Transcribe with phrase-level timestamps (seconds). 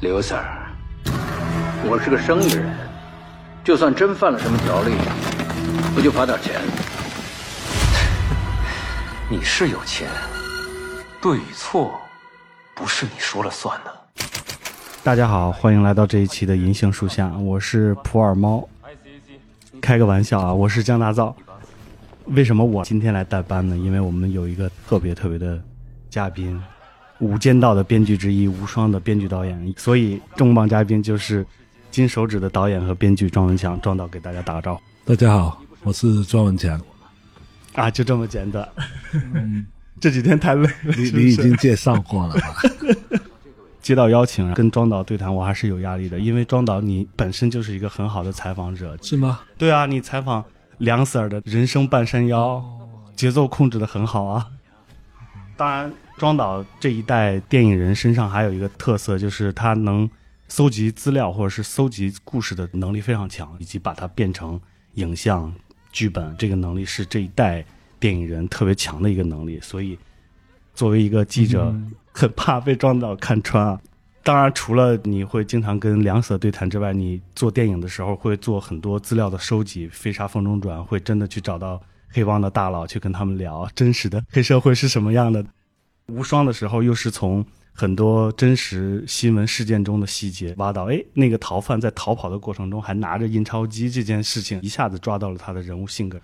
[0.00, 0.40] 刘 Sir，
[1.84, 2.72] 我是个生意人，
[3.64, 4.92] 就算真犯了什么条例，
[5.92, 6.54] 不就罚点钱？
[9.28, 10.08] 你是有钱，
[11.20, 11.98] 对与错，
[12.76, 13.92] 不是你说了算的。
[15.02, 18.68] 大家好，欢迎来到这一期的银杏树下，我是普洱猫。
[19.80, 21.34] 开个玩笑啊，我是江大造。
[22.26, 23.76] 为什么我今天来代班呢？
[23.76, 25.60] 因为我们有一个特别特别的
[26.08, 26.56] 嘉宾，
[27.20, 31.44] 《无间道》的编剧之一无双的编剧导演，所以重磅嘉宾就是
[31.90, 33.80] 《金手指》的导演和编剧庄文强。
[33.80, 34.82] 庄导给大家打个招呼。
[35.04, 36.80] 大家好，我是庄文强。
[37.74, 38.66] 啊，就这么简单。
[40.00, 42.54] 这几天太累了，你你已经介绍过了吧？
[43.82, 49.40] 接到邀请跟庄导对谈，我还是有压力的，因为庄导你本身就是一个很好的采访者，是吗？
[49.56, 50.44] 对啊，你采访
[50.78, 52.62] 梁 Sir 的人生半山腰，
[53.16, 54.46] 节奏控制的很好啊。
[55.56, 60.08] 当然，庄导这一代电影人身上还有一个特色，就是他能
[60.48, 64.60] 搜集资料或者是搜集故事的能力非常强，以及把它变成
[64.94, 65.54] 影像
[65.92, 67.64] 剧本，这个能力是这一代
[68.00, 69.58] 电影人特别强的一个能力。
[69.60, 69.98] 所以，
[70.74, 71.74] 作为一个记者，
[72.12, 73.80] 很怕被庄导看穿啊。
[74.22, 85.44] 当然，除了你会经常跟梁 Sir 对谈之外，你做电影的时候会做很多资料的收集，飞沙风中转，会真的去找到黑帮的大佬去跟他们聊真实的黑社会是什么样的。
[86.08, 96.20] 无双的时候，又是从很多真实新闻事件中的细节挖到，哎，那个逃犯在逃跑的过程中还拿着印钞机这件事情，一下子抓到了他的人物性格。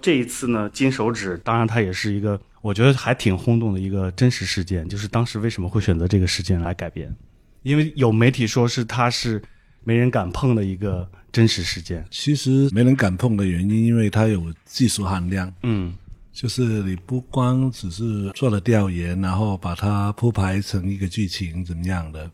[0.00, 7.14] 这一次呢，金手指，当然它也是一个我觉得还挺轰动的一个真实事件，就是当时为什么会选择这个事件来改编。
[7.62, 9.42] 因为有媒体说是它是
[9.82, 12.04] 没人敢碰的一个真实事件。
[12.10, 15.52] 其实没人敢碰的原因，因为它有技术含量。
[15.64, 15.92] 嗯，
[16.38, 22.30] 就是你不光只是做了调研，然后把它铺排成一个剧情怎么样的，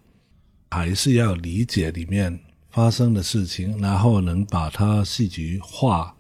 [0.73, 2.39] 还是要理解里面
[2.69, 6.15] 发生的事情，然后能把它戏剧化，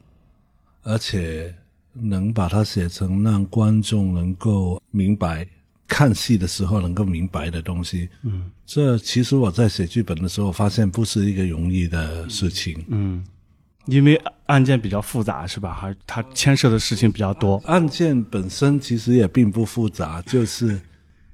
[0.82, 1.54] 而且
[1.92, 5.46] 能把它写成让观众能够明白。
[5.86, 13.22] 看戏的时候能够明白的东西，嗯，这其实我在写剧本的时候发现不是一个容易的事情，嗯，
[13.86, 15.72] 因为案件比较复杂，是吧？
[15.72, 17.62] 还它牵涉的事情比较多。
[17.66, 20.80] 案件本身其实也并不复杂，就是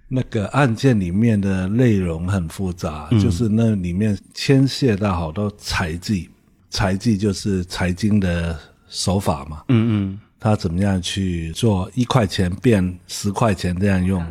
[0.08, 6.28] 那个案件里面的内容很复杂，就是那里面牵涉到好多财技，
[6.70, 10.20] 财技就是财经的手法嘛，嗯嗯。
[10.42, 14.24] 他怎么样去做一块钱变十块钱这样用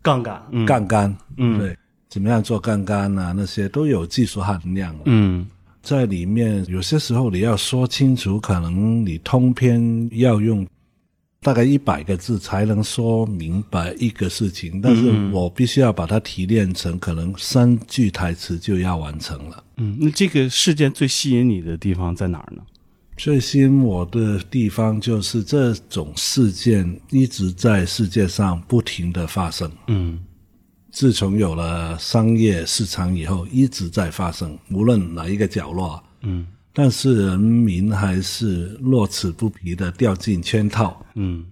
[0.00, 0.40] 杠杆？
[0.64, 1.76] 杠杆，嗯，对，
[2.08, 3.34] 怎么样做杠杆啊？
[3.36, 4.96] 那些都有技术含量。
[5.06, 5.44] 嗯，
[5.84, 10.66] 在里面有些时候你要说清楚，可能你通篇要用
[11.40, 19.62] 大概一百个字才能说明白一个事情，但是我必须要把它提炼成可能三句台词就要完成了。
[19.76, 22.62] 嗯，那这个事件最吸引你的地方在哪儿呢？
[23.16, 29.70] 最吸引我的地方就是这种事件一直在世界上不停的发生。
[29.86, 30.18] 嗯，
[30.94, 36.00] 自从有了商业市场以后，一直在发生，无论哪一个角落。
[36.22, 41.04] 嗯，但是人民还是乐此不疲的掉进圈套。
[41.16, 41.44] 嗯，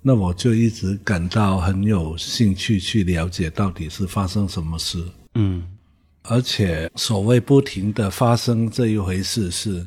[0.00, 5.04] 那我就一直感到很有兴趣去了解到底是发生什么事。
[5.34, 5.64] 嗯，
[6.22, 9.86] 而且所谓不停的发生这一回事是。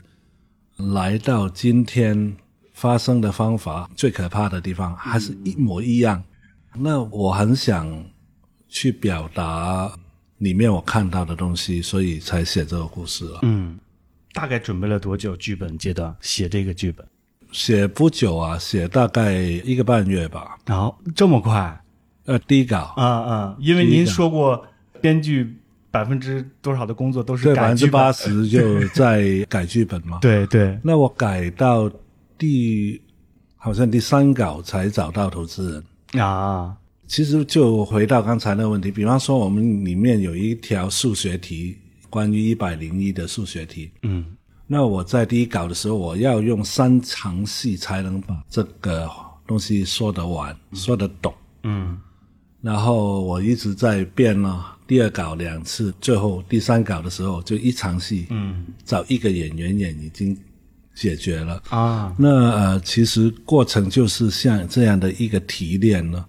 [0.92, 2.38] 来到今天
[2.72, 6.24] 发生的方法最可怕的地方还是一模一样。
[6.76, 7.92] 那我很想
[8.70, 9.92] 去表达
[10.38, 13.40] 里面我看到的东西，所以才写这个故事了。
[13.44, 13.78] 嗯，
[14.34, 15.36] 大概准备了多久？
[15.36, 17.06] 剧本阶段写这个剧本，
[17.52, 20.58] 写不久啊，写大概一个半月吧。
[20.66, 21.82] 然后、哦，这么快？
[22.26, 24.66] 呃，第一稿啊啊，因为您说过
[25.02, 25.58] 编剧。
[25.90, 30.20] 百分之多少的工作都是百分之八十就在改剧本嘛？
[30.22, 30.78] 对对。
[30.84, 31.90] 那我改到
[32.38, 33.02] 第
[33.56, 35.82] 好像第三稿才找到投资
[36.14, 36.76] 人啊。
[37.08, 41.78] 其实就回到刚才那个问题，比方说我们里面有一条数学题，
[42.10, 43.90] 关于一百零一的数学题。
[44.04, 44.26] 嗯。
[44.68, 49.10] 那我在第一稿的时候，我要用三场戏才能把这个
[49.48, 51.34] 东西说得完、说得懂。
[51.64, 51.98] 嗯。
[52.62, 54.66] 然后我一直在变呢。
[54.86, 60.38] 第二稿两次，最后第三稿的时候就一场戏，嗯，找一个演员演已经
[60.96, 62.16] 解决了啊。
[62.18, 66.26] 那呃，其实过程就是像这样的一个提炼呢。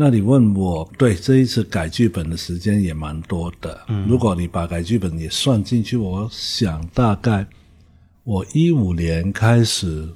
[0.00, 3.84] 那你问我，对这一次改剧本的时间也蛮多的。
[3.88, 7.44] 嗯，如果你把改剧本也算进去，我想大概
[8.22, 10.08] 我一五年开始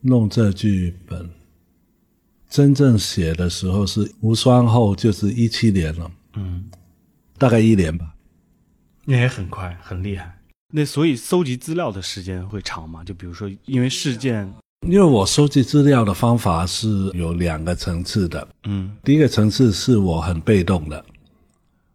[0.00, 1.28] 弄这剧本，
[2.48, 6.10] 真正写的时候是无双后就是一七年了。
[6.36, 6.64] 嗯。
[7.36, 8.14] 大概一年吧，
[9.04, 10.34] 那也很快，很厉害。
[10.72, 13.04] 那所以搜集资料的时间会长吗？
[13.04, 14.50] 就比如说，因为事件，
[14.86, 18.48] 因为我收集资料的方法是有两个层次的。
[18.64, 21.04] 嗯第一个层次是我很被动的，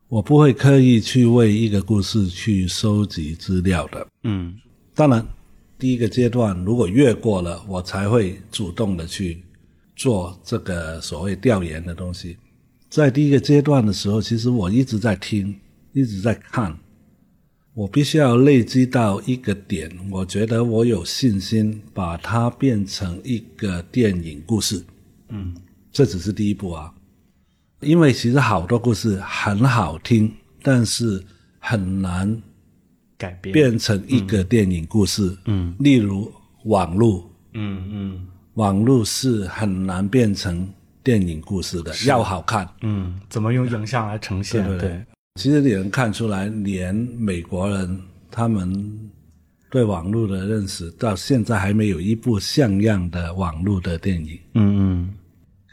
[0.08, 4.08] 我不会刻意去为一个故事去收集资料的。
[4.24, 4.56] 嗯
[4.94, 5.26] 当然，
[5.80, 9.44] 第一个阶段如果越过了，我才会主动的去
[9.96, 12.38] 做这个所谓调研的东西。
[12.88, 15.54] 在第一个阶段的时候，其实我一直在听，
[15.92, 16.78] 一直在看，
[17.76, 24.82] 我必须要累积到一个点，我觉得我有信心把它变成一个电影故事。
[25.28, 25.54] 嗯。
[25.92, 26.94] 这只是第一步啊，
[27.82, 30.32] 因为其实好多故事很好听，
[30.62, 31.22] 但是
[31.60, 32.42] 很难
[33.18, 35.38] 改编，变成一个电影故事。
[35.44, 35.76] 嗯。
[35.80, 36.32] 例如
[36.64, 38.28] 网络，嗯嗯。
[38.54, 40.66] 网络是很难变成
[41.04, 42.66] 电影故事的，要好看。
[42.84, 44.66] 嗯，怎么用影像来呈现？
[44.66, 44.90] 对对。
[44.90, 45.06] 对
[45.36, 48.02] 其实你能看出来，连美国人
[48.32, 49.12] 他们
[49.70, 54.40] 对网络的认识，到现在还没有一部像样的网络的电影。
[54.54, 55.14] 嗯嗯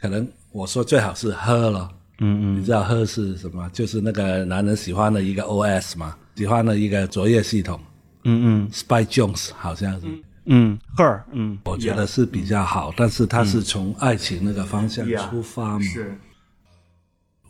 [0.01, 1.89] 可能我说最好是喝了。
[2.19, 3.69] 嗯嗯你知道喝是什么？
[3.71, 7.79] 就是那个男人喜欢的一个 OS 嘛，喜欢的一个作业系统。
[8.25, 10.07] 嗯嗯 Spy Jones 好像是，
[10.45, 15.81] 嗯，Her，嗯，我觉得是比较好，但是它是从爱情那个方向出发嘛。
[15.85, 16.17] 是，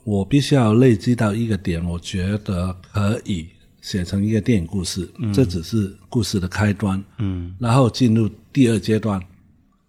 [0.04, 3.48] 我必须要累积到一个点，我觉得可以
[3.82, 7.02] 写成一个电影故事，这只是故事的开端。
[7.20, 9.22] 嗯然后进入第二阶段，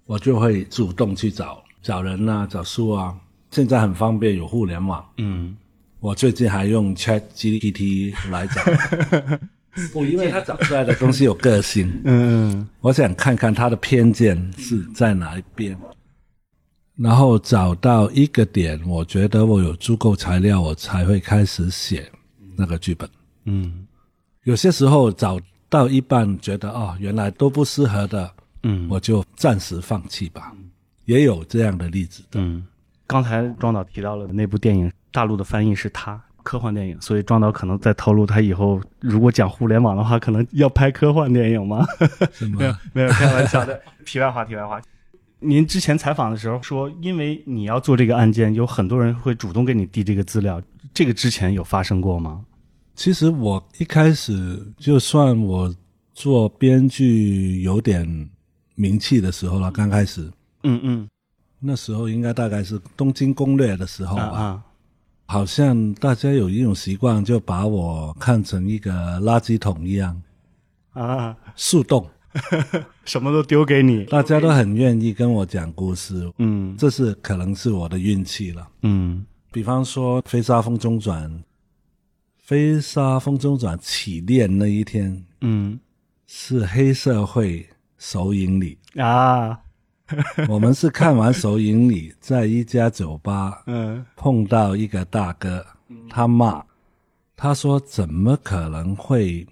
[0.06, 3.14] 我就会主动去找找人啊，找书啊。
[3.50, 5.05] 现在很方便，有互联网。
[5.19, 5.56] 嗯
[6.00, 8.62] 我最近还用 Chat GPT 来找，
[9.93, 15.75] 不，因为他找出来的东西有个性，嗯我想看看他的偏见是在哪一边，
[16.96, 22.11] 然后找到一个点，我觉得我有足够材料，我才会开始写
[22.56, 23.08] 那个剧本。
[23.46, 23.87] 嗯
[24.44, 28.31] 有些时候找到一半，觉得哦，原来都不适合的，
[28.62, 30.52] 嗯我就暂时放弃吧。
[31.06, 32.41] 也有这样的例子的。
[32.41, 32.64] 嗯，
[33.06, 36.23] 刚才庄导提到了那部电影，大陆的翻译是他。
[36.43, 41.87] 科幻电影，所以庄导可能在透露他以后如果讲互联网的话，可能要拍科幻电影吗？
[42.56, 43.81] 没有没有，开玩笑的。
[44.05, 44.79] 题外话，题外话。
[45.44, 50.61] 您之前采访的时候说，因为你要做这个案件，有很多人会主动给你递这个资料，
[50.93, 52.44] 这个之前有发生过吗？
[52.94, 55.75] 其实我一开始，就算我
[56.14, 58.29] 做编剧有点
[58.75, 60.31] 名气的时候了，刚开始。
[60.62, 61.08] 嗯嗯。
[61.61, 64.62] 那时候应该大概是《东京攻略》的时候吧，啊啊。
[65.26, 70.23] 好像大家有一种习惯，就把我看成一个垃圾桶一样，
[70.93, 72.06] 啊，树洞，
[73.05, 74.05] 什么都丢给你。
[74.05, 76.75] 大家都很愿意跟我讲故事，嗯。
[76.77, 78.69] 这是可能是我的运气了。
[78.83, 79.25] 嗯。
[79.53, 81.31] 比方说《飞沙风中转》，
[82.39, 85.79] 《飞沙风中转》起练那一天嗯。
[86.27, 89.61] 是黑社会首映礼，啊。
[90.49, 94.05] 我们是看完首映礼，在一家酒吧嗯。
[94.17, 95.65] 碰到一个大哥，
[96.11, 96.63] 他骂，
[97.37, 99.47] 他说怎么可能会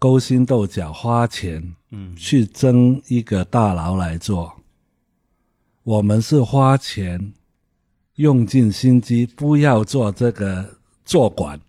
[0.00, 4.52] 勾心斗角花钱嗯去争一个大佬来做？
[5.82, 7.32] 我们是花钱
[8.14, 11.60] 用尽心机，不要做这个做管。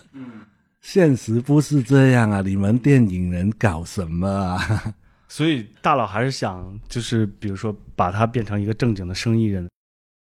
[0.82, 2.42] 现实不是这样啊！
[2.42, 4.94] 你们电影人搞什么啊？
[5.26, 9.68] 所以大佬还是想，就是比如说把他变成一个正经的生意人。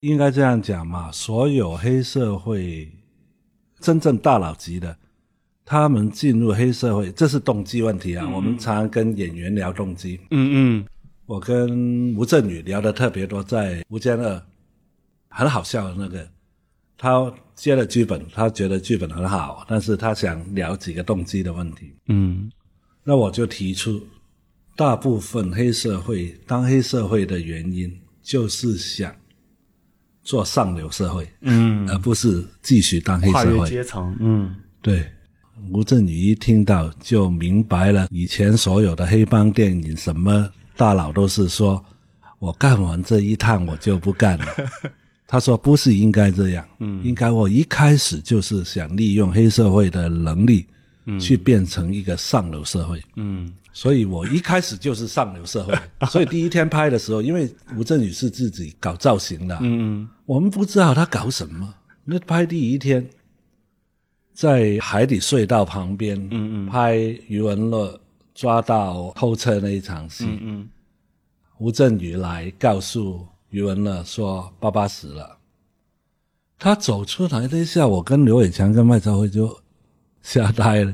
[0.01, 2.93] 应该这样讲嘛，所有黑社会
[3.81, 4.97] 真正大佬级的，
[5.65, 8.29] 他们进入黑社会，这是动机问题啊。
[8.29, 10.87] 我们常常跟演员聊动机，嗯嗯
[11.27, 14.35] 我跟吴镇宇聊的特别多，在《无间二》
[15.29, 16.29] 很好笑的那个，
[16.99, 22.51] 他接了剧本，他觉得剧本很好，但是他想聊几个动机的问题，嗯
[23.05, 24.01] 那我就提出，
[24.77, 27.93] 大部分黑社会当黑社会的原因
[28.23, 29.15] 就是想
[30.23, 33.69] 做上流社会，嗯，而不是继续当黑社会。
[33.69, 34.15] 阶层。
[34.21, 35.09] 嗯对，
[35.71, 41.83] 吴镇宇一听到就明白了，以前所有的黑帮电影，什么大佬都是说，
[42.39, 44.47] 我干完这一趟我就不干了。
[45.27, 50.67] 他说不是应该这样，嗯，应该我一开始就是想利用黑社会的能力，
[51.19, 53.01] 去变成一个上流社会。
[53.17, 55.75] 嗯所以我一开始就是上流社会，
[56.11, 61.73] 所以第一天拍的时候，因为吴镇宇是自己搞造型的，嗯我们不知道他搞什么。
[62.05, 63.09] 那拍第一天，
[64.33, 66.97] 在海底隧道旁边，嗯嗯拍
[67.29, 67.99] 余文乐
[68.35, 70.69] 抓到偷车那一场戏，嗯嗯
[71.59, 75.39] 吴镇宇来告诉余文乐说爸爸死了。
[76.59, 79.59] 他走出来那一下，我跟刘伟强跟麦兆辉就
[80.23, 80.93] 吓呆了。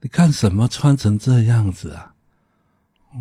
[0.00, 2.12] 你干什么穿成这样子啊？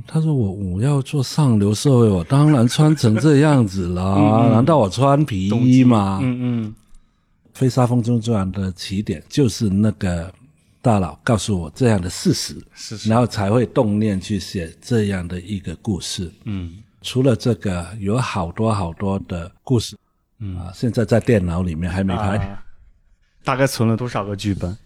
[0.07, 4.48] 他说我我要做上流社会，我当然穿成这样子啦。
[4.51, 6.19] 难道我穿皮衣吗？
[6.21, 6.69] 嗯嗯
[7.53, 10.34] 《飞沙风中传》的起点就是那个
[10.81, 16.31] 大佬告诉我这样的事实，是是然后才会动念去写这样的一个故事。
[16.46, 19.98] 嗯除了这个，有好多好多的故事，
[20.39, 22.38] 嗯啊，现在在电脑里面还没拍。
[22.38, 22.63] 啊
[23.43, 24.77] 大概存了多少个剧本？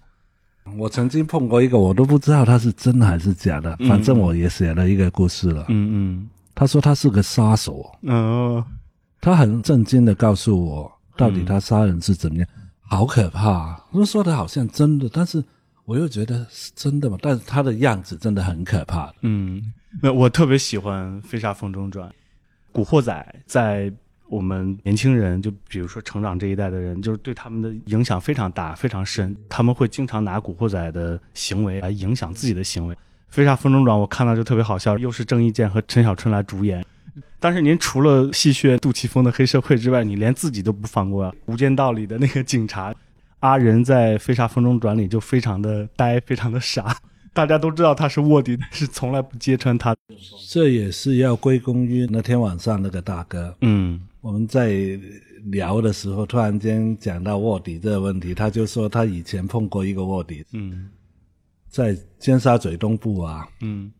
[0.78, 5.66] 我曾经碰过一个，我都不知道他是真的还是假的，反正我也写了一个故事了。
[5.68, 8.66] 嗯嗯他说他是个杀手，嗯哦
[9.20, 12.48] 他很震惊的告诉我，到底他杀人是怎么样，
[12.82, 13.86] 好可怕、啊。
[13.92, 15.44] 我说的好像真的，但是
[15.86, 19.14] 我又觉得是真的嘛，但是他的样子真的很可怕。
[19.22, 22.10] 嗯，那我特别喜欢《飞沙风中转》，
[22.72, 23.92] 《古惑仔》在
[24.28, 29.36] 我们年轻人，就比如说成长这一代的人，就是对他们的影响非常大、非常深。
[29.48, 32.96] 他们会经常拿《古惑仔》的行为来影响自己的行为。
[33.30, 36.84] 《飞沙风中转》我看到就特别好笑，又是郑伊健和陈小春来主演。
[37.40, 41.32] 但是您除了戏谑杜琪峰的黑社会之外，你连自己都不放过啊！
[41.46, 42.94] 《无间道》里的那个警察
[43.40, 46.98] 阿仁在《飞沙风中转》里就非常的呆，非常的傻。
[47.34, 49.96] 大家都知道他是卧底，但是从来不揭穿他。
[50.50, 53.56] 这也是要归功于那天晚上那个大哥。
[53.62, 54.98] 嗯我们在
[55.52, 60.90] 聊的时候，突然间讲到卧底这个问题，他就说他以前碰过一个卧底，嗯
[61.70, 63.92] 在尖沙咀东部啊，嗯，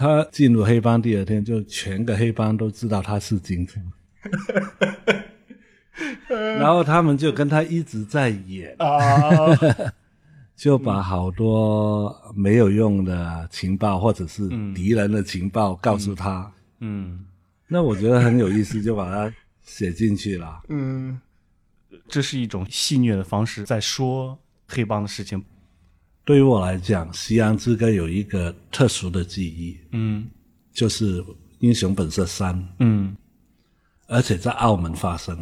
[0.00, 3.78] 他进入黑帮第二天，就全个黑帮都知道他是警察，
[6.58, 8.96] 然后他们就跟他一直在演，啊，
[10.56, 16.50] 就把好多没有用的情报或者是敌人的情报告诉他。
[16.78, 17.26] 嗯
[17.68, 19.30] 那我觉得很有意思，就把它
[19.62, 20.62] 写进去了。
[20.70, 21.20] 嗯，
[22.08, 25.44] 这是一种戏谑的方式，在说黑帮的事情。
[26.30, 30.28] 对于我来讲，《西洋之歌》有一个特殊的记忆，嗯。
[30.72, 31.20] 就是
[31.58, 33.16] 《英雄本色三》，嗯。
[34.06, 35.36] 而且在澳门发生。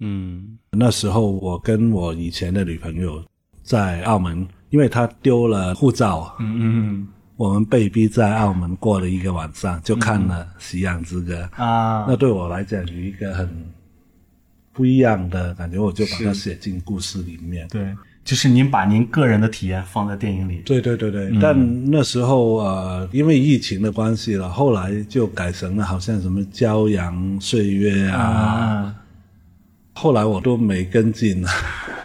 [0.00, 0.58] 嗯。
[0.72, 3.24] 那时候我跟我以前的女朋友
[3.62, 7.08] 在澳门，因为她丢了护照，嗯嗯。
[7.36, 13.48] 我们被逼在澳门过了一个晚上，就看了《西洋之歌》啊，那对我来讲有一个很
[14.74, 16.34] 不一样的感觉，我就把它是。
[16.34, 17.66] 写进故事里面。
[17.68, 20.62] 对，就是您把您个人的体验放在电影里。
[20.64, 28.94] 对对对对，但那时候呃，因为疫情的关系了，后来就改成了好像什么《骄阳岁月》啊，啊，
[29.92, 31.48] 后来我都没跟进了，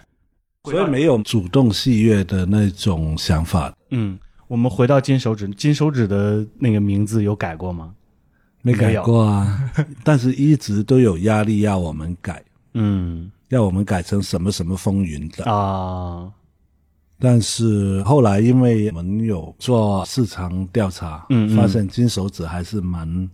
[0.70, 7.94] 所以没有主动戏谑的那种想法，嗯，我们回到金手指，金手指的那个名字有改过吗？
[8.62, 9.72] 没改过啊，
[10.04, 15.44] 但是一直都有压力要我们改，嗯要我们改成什么什么风云的。
[15.46, 16.32] 啊，
[17.20, 23.30] 但是后来因为我们有做市场调查，嗯嗯发现金手指还是蛮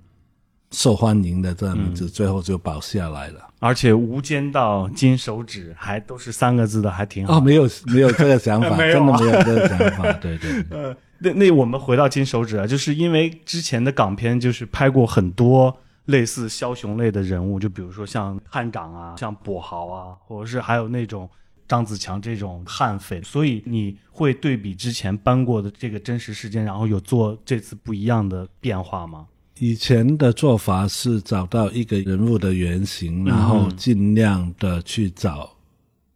[0.71, 3.39] 受欢迎的这个名字，最后就保下来了。
[3.59, 7.37] 而且《无间道》《金手指》还都是三个字的，还挺好。
[7.37, 10.11] 哦，没有没有这个想法， 啊真的没有这个想法。
[10.21, 15.75] 对对对，呃，那那我们回到金手指啊，就是因为之前的港片就是拍过很多
[16.05, 21.29] 类似枭雄类的人物，就比如说像汉长啊，像跛豪啊，或者是还有那种
[21.67, 29.27] 张子强这种悍匪，所以你会对比之前搬过的这个真实事件，然后有做这次不一样的变化吗？
[29.59, 35.49] 以前的做法是找到一个人物的原型，然后尽量的去找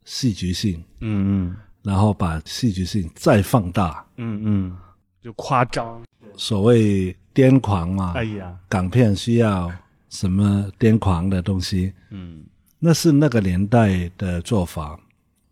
[0.03, 4.05] 戏剧性，嗯嗯然后把戏剧性再放大。
[4.17, 4.77] 嗯嗯嗯，
[5.23, 6.03] 就夸张。
[6.35, 9.71] 所谓癫狂嘛，哎呀，港片需要
[10.09, 11.93] 什么癫狂的东西？
[12.09, 12.43] 嗯
[12.79, 14.99] 那是那个年代的做法。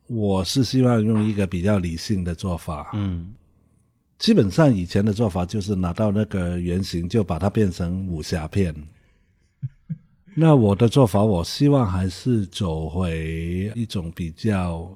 [0.08, 2.92] 我是希望用一个比较理性的做法。
[2.94, 3.34] 嗯
[4.18, 8.74] 基本上以前的做法就是拿到那个原型，就把它变成武侠片。
[10.34, 14.90] 那我的做法，我希望还是走回一种比较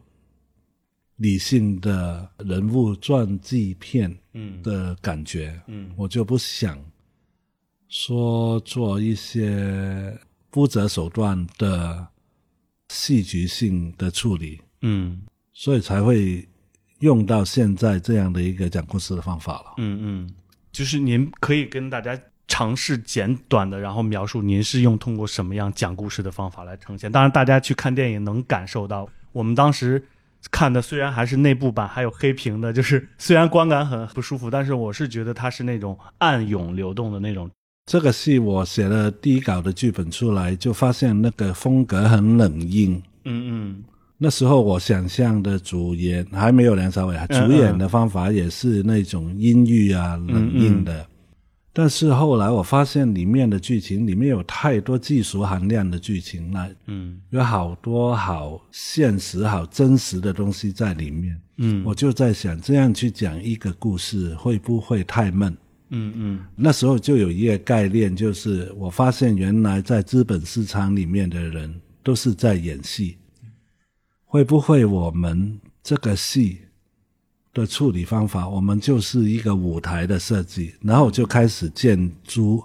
[1.21, 5.61] 理性的人物传记片嗯的感觉。
[5.67, 6.83] 嗯我就不想
[7.87, 10.17] 说做一些
[10.49, 12.07] 不择手段的
[12.89, 15.21] 戏剧性的处理，嗯
[15.53, 16.43] 所以才会
[16.99, 19.73] 用到现在这样的一个讲故事的方法了。
[19.77, 20.33] 嗯嗯，
[20.71, 27.11] 就是您可以跟大家尝试简短的，然后描述您是用通过什么样讲故事的方法来呈现。
[27.11, 30.03] 当然，大家去看电影能感受到，我们当时
[30.49, 37.49] 看的虽然还是内部版，还有黑屏的，就是虽然观感很不舒服，但是我是觉得它是那种暗涌流动的那种。
[37.85, 43.83] 这个戏我写了第一稿的剧本出来，就发现那个风格很冷硬，嗯嗯
[44.17, 51.05] 那时候我想象的主演还没有梁朝伟，嗯主演的方法也是那种阴郁啊、冷硬的。
[51.73, 61.39] 但是后来我发现里面的剧情里面有太多技术含量的剧情了，嗯有好多好现实、好真实的东西在里面。
[61.57, 65.55] 嗯我就在想，这样去讲一个故事会不会太闷？
[65.93, 71.73] 嗯嗯那时候就有一个概念，就是我发现原来在资本市场里面的人
[72.03, 73.17] 都是在演戏，
[74.25, 76.59] 会不会我们这个戏
[77.53, 82.63] 的处理方法，我们就是一个舞台的设计，然后我就开始建租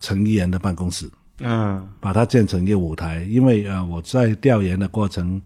[0.00, 1.10] 陈议员的办公室，
[1.40, 1.86] 嗯。
[2.00, 5.40] 把它建成一个舞台，因为呃我在调研的过程，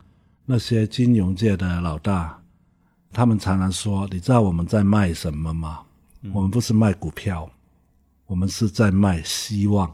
[0.44, 2.38] 那些金融界的老大，
[3.12, 5.80] 他们常常说，你知道我们在卖什么吗？
[6.32, 7.50] 我们不是卖股票，
[8.26, 9.92] 我们是在卖希望，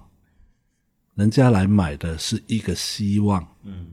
[1.15, 3.87] 人家来买的是一个希望，嗯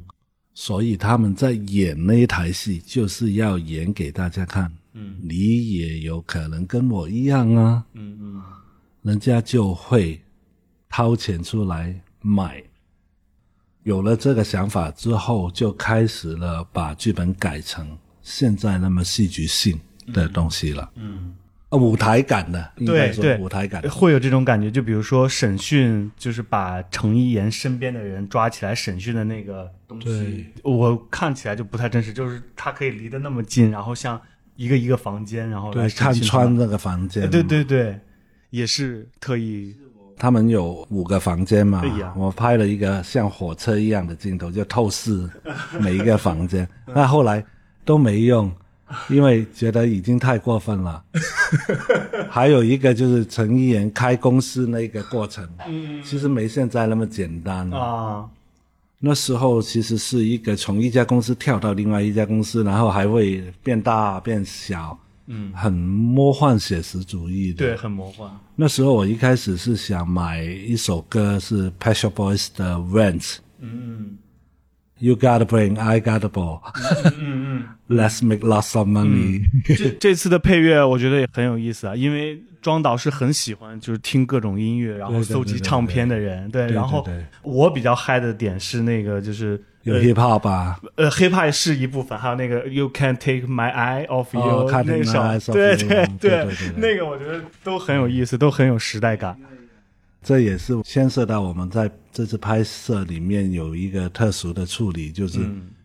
[0.56, 5.18] 所以他们在演那一台戏，就是要演给大家看，嗯。
[5.22, 8.42] 你也有可能跟我一样啊，嗯嗯。
[9.04, 10.20] 人家就会
[10.90, 12.64] 掏钱出来买。
[13.84, 19.80] 有了这个想法之后，就开始了把剧本改成现在那么戏剧性
[20.14, 21.45] 的东西了，嗯，呃
[21.76, 23.82] 舞台感的，对对，舞台感。
[23.90, 24.72] 会有这种感觉。
[24.72, 32.12] 就比如说审讯，就是把程一言身边的人抓起来审讯的那个东西，我看起来就不太真实。
[32.14, 34.20] 就是他可以离得那么近，然后像
[34.56, 38.00] 一个一个房间，然后来对，看穿他那个房间，对对对，
[38.50, 39.76] 也是特意。
[40.18, 45.30] 他们有五个房间嘛，对呀我拍了一个像火车一样的镜头，就透视
[45.78, 46.66] 每一个房间。
[46.88, 47.44] 那后来
[47.84, 48.50] 都没用，
[49.10, 51.04] 因为觉得已经太过分了。
[52.30, 55.48] 还有一个就是陈一言开公司那个过程，
[56.04, 57.70] 其实没现在那么简单。
[57.72, 58.30] 啊，
[59.00, 67.58] 那时候其实是一个从一家公司跳到另外一家公司，然后还会变大变小，嗯，很魔幻写实主义的。
[67.66, 68.30] 对，很魔幻。
[68.56, 73.38] 那时候我一开始是想买一首歌，是 Pet Shop Boys 的 Rent。
[73.60, 74.18] 嗯
[74.98, 76.62] You gotta bring, I gotta ball.
[77.18, 79.44] 嗯嗯 Let's make lots of money.
[79.54, 87.06] 嗯，这这次的配乐我觉得也很有意思啊，因为庄导是很喜欢就是听各种音乐，然后搜集唱片的人，对，对然后
[87.44, 90.80] 我比较嗨的点是那个就是有 hip hop 吧？
[90.96, 99.38] 呃，hiphop 是一部分，还有那个 You Can't Take My Eye Off You、哦，Can't 那首 My Eyes Off 对对对对对对那个我觉得都很有意思，都很有时代感。
[100.26, 105.40] 这也是牵涉到我们在这次拍摄里面有一个特殊的处理，就是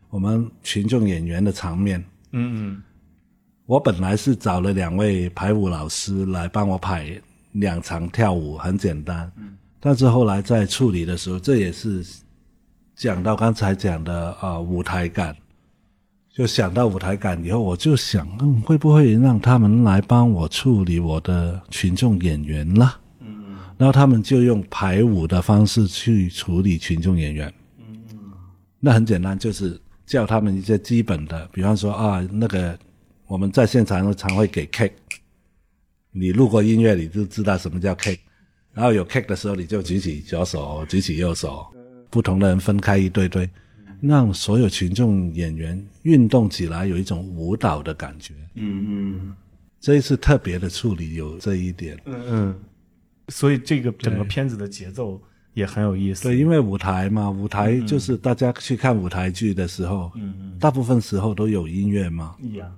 [0.09, 2.03] 我们群众演员的场面。
[2.33, 2.83] 嗯嗯
[3.67, 7.21] 我本来是找了两位排舞老师来帮我排
[7.53, 9.31] 两场跳舞，很简单。
[9.79, 12.03] 但是后来在处理的时候，这也是
[12.97, 15.37] 讲到刚才讲的啊、呃舞台感，
[16.33, 22.99] 就想到舞台感以后，我就想，嗯，会不会让他们来帮我处理我的群众演员啦？
[23.81, 27.53] 嗯，然后他们就用排舞的方式去处理群众演员。
[27.79, 27.97] 嗯
[28.79, 32.79] 那很简单，就是教他们一些基本的，比方说啊，那个
[33.27, 34.93] 我们在现场常会给 cake，
[36.13, 38.21] 你录过音乐你就知道什么叫 cake，
[38.73, 41.67] 然后有 cake 的时候你就举起左手，举起右手，
[42.09, 43.49] 不同的人分开一堆堆，
[44.01, 48.35] 让所有群众演员运动起来有一种舞蹈的感觉。
[48.55, 49.37] 嗯嗯。
[49.79, 52.55] 这一次特别的处理有这一点，嗯嗯，
[53.31, 55.19] 所以这个整个片子的节奏
[55.55, 56.25] 也很有意思。
[56.25, 62.71] 对，因为舞台嘛，舞台就是大家去看舞台剧的时候，嗯大部分时候都有音乐嘛，嗯，一样。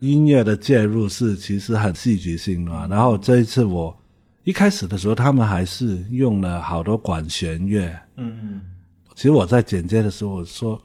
[0.00, 2.86] 音乐的介入是其实很戏剧性的嘛。
[2.88, 3.96] 然后这一次我
[4.44, 7.88] 一开始的时候，他们还是用了好多管弦乐。
[8.16, 8.60] 嗯嗯
[9.14, 10.80] 其实我在剪接的时候我说，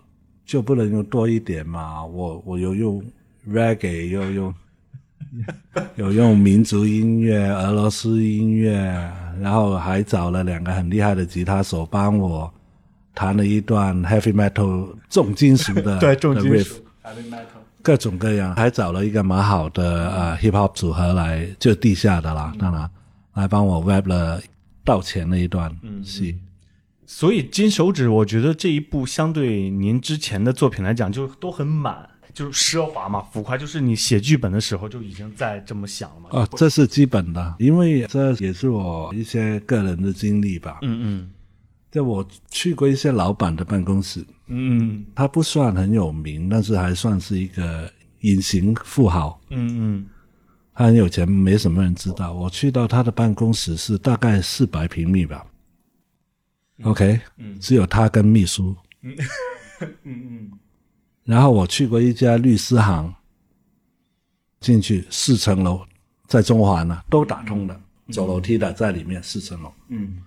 [0.46, 2.06] 就不能用多一点嘛？
[2.06, 3.04] 我我又用
[3.50, 4.54] reggae，又用
[5.96, 8.74] 有用民族音乐、俄罗斯音乐，
[9.40, 12.52] 然后还找了两个很厉害的吉他手帮我
[13.14, 16.76] 弹了一段 heavy metal 重金属的 对，重的金 riff 属。
[17.04, 17.60] heavy metal。
[17.82, 22.90] 各种各样，还找了一个蛮好的呃 hip hop 组合来，就地下的啦，当然
[23.36, 24.42] 来帮我 rap 了
[24.84, 26.38] 道歉那一段戏。
[27.06, 36.30] 所以《金手指》，我觉得这一部相对您之前的作品来讲，就都很满，就是奢华嘛、浮夸，就是你写剧本的时候就已经在这么想了嘛。
[36.32, 40.80] 啊，这是基本的，因为这也是我一些个人的经历吧。
[40.82, 41.32] 嗯嗯
[41.92, 49.42] 就我去过一些老板的办公室，嗯他不算很有名，但是还算是一个隐形富豪。
[49.50, 50.06] 嗯嗯
[50.76, 52.32] 他很有钱，没什么人知道。
[52.32, 55.46] 我去到他的办公室是大概四百平米吧。
[56.84, 57.20] OK，
[57.60, 58.74] 只有他跟秘书。
[59.02, 59.16] 嗯
[60.04, 60.52] 嗯
[61.30, 63.14] 然后我去过一家律师行，
[64.60, 65.82] 进去四层楼，
[66.26, 69.72] 在中环呢、都打通的，走楼梯的在里面四层楼。
[69.90, 70.18] 嗯。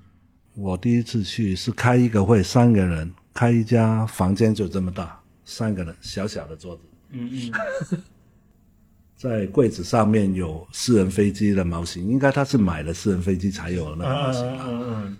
[0.54, 8.02] 我第一次去是开一个会，三个人开一家房间就这么大，三个人小小的桌子，嗯嗯。
[9.18, 14.42] 在柜子上面有私人飞机的模型，应该他是买了私人飞机才有那个模型。
[14.70, 15.16] 嗯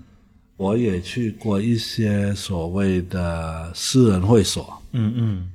[0.58, 5.51] 我也去过一些所谓的私人会所，嗯嗯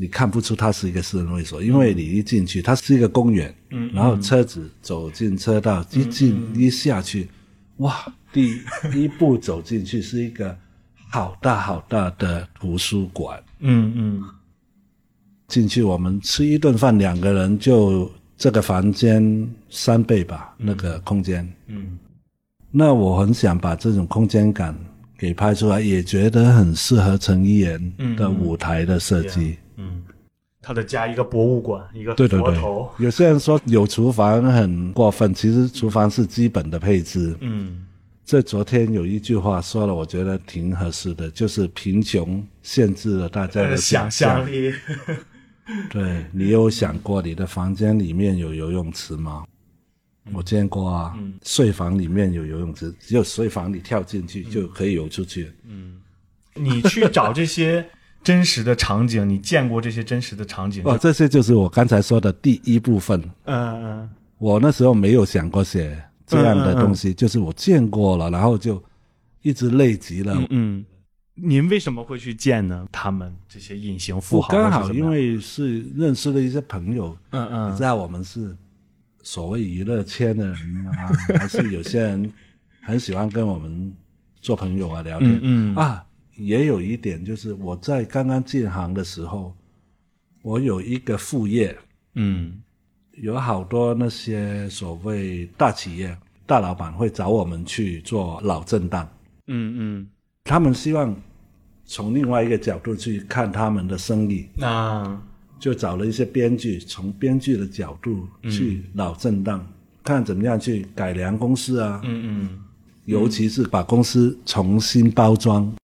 [0.00, 7.28] 你看不出它是一个私人会所，因为你一进去，它是一个公园，嗯，然后车子走进车道，一进一下去，
[7.78, 8.56] 哇， 第
[8.94, 10.56] 一步走进去是一个
[11.10, 14.24] 好大好大的图书馆，嗯嗯。
[15.48, 21.98] 进去我们吃一顿饭，两个人就这个房间三倍吧，那个空间，嗯。
[22.70, 24.78] 那我很想把这种空间感
[25.16, 29.56] 给拍出来，也觉得很适合陈一言的舞台的设计。
[29.78, 30.02] 嗯，
[30.60, 32.60] 他的家一个博物馆，一个对对对。
[32.98, 37.34] 有些人说有厨房很过分，其实厨房是基本的配置。
[37.40, 37.86] 嗯。
[38.24, 44.44] 这昨天有一句话说了，我觉得挺合适的，就是贫穷限制了大家的呃想象。
[44.44, 44.52] 象。
[44.52, 44.70] 力，
[45.88, 49.46] 对你有想过你的房间里面有游泳池吗？
[50.30, 55.50] 我见过啊，睡房里面有游泳池，只有睡房你跳进去就可以游出去。
[55.64, 55.98] 嗯。
[56.54, 57.82] 你去找这些
[58.22, 60.82] 真实的场景，你见过这些真实的场景？
[60.84, 63.20] 哦，这些就是我刚才说的第一部分。
[63.44, 68.82] 嗯嗯我那时候没有想过写这样的东西，就是我见过了，然后就
[69.42, 70.34] 一直累积了。
[70.34, 70.84] 嗯嗯，
[71.34, 72.86] 您为什么会去见呢？
[72.92, 78.56] 他们这些隐形富豪，刚好因为是认识了一些朋友，嗯嗯你知道我们是
[79.24, 82.32] 所谓娱乐圈的人啊， 还是有些人
[82.82, 83.92] 很喜欢跟我们
[84.40, 85.32] 做朋友啊聊天。
[85.42, 86.04] 嗯嗯啊，
[86.38, 89.54] 也有一点就是我在刚刚进行的时候，
[90.40, 91.76] 我有一个副业，
[92.14, 92.62] 嗯。
[93.20, 99.08] 有好多那些所谓大企业大老板会找我们去做脑震荡，
[99.48, 100.08] 嗯嗯。
[100.44, 101.12] 他们希望
[101.84, 105.22] 从另外一个角度去看他们的生意，嗯，那
[105.58, 109.66] 就找了一些编剧，从编剧的角度去脑震荡，
[110.04, 112.58] 看怎么样去改良公司啊，嗯嗯，
[113.06, 115.74] 尤其是把公司重新包装。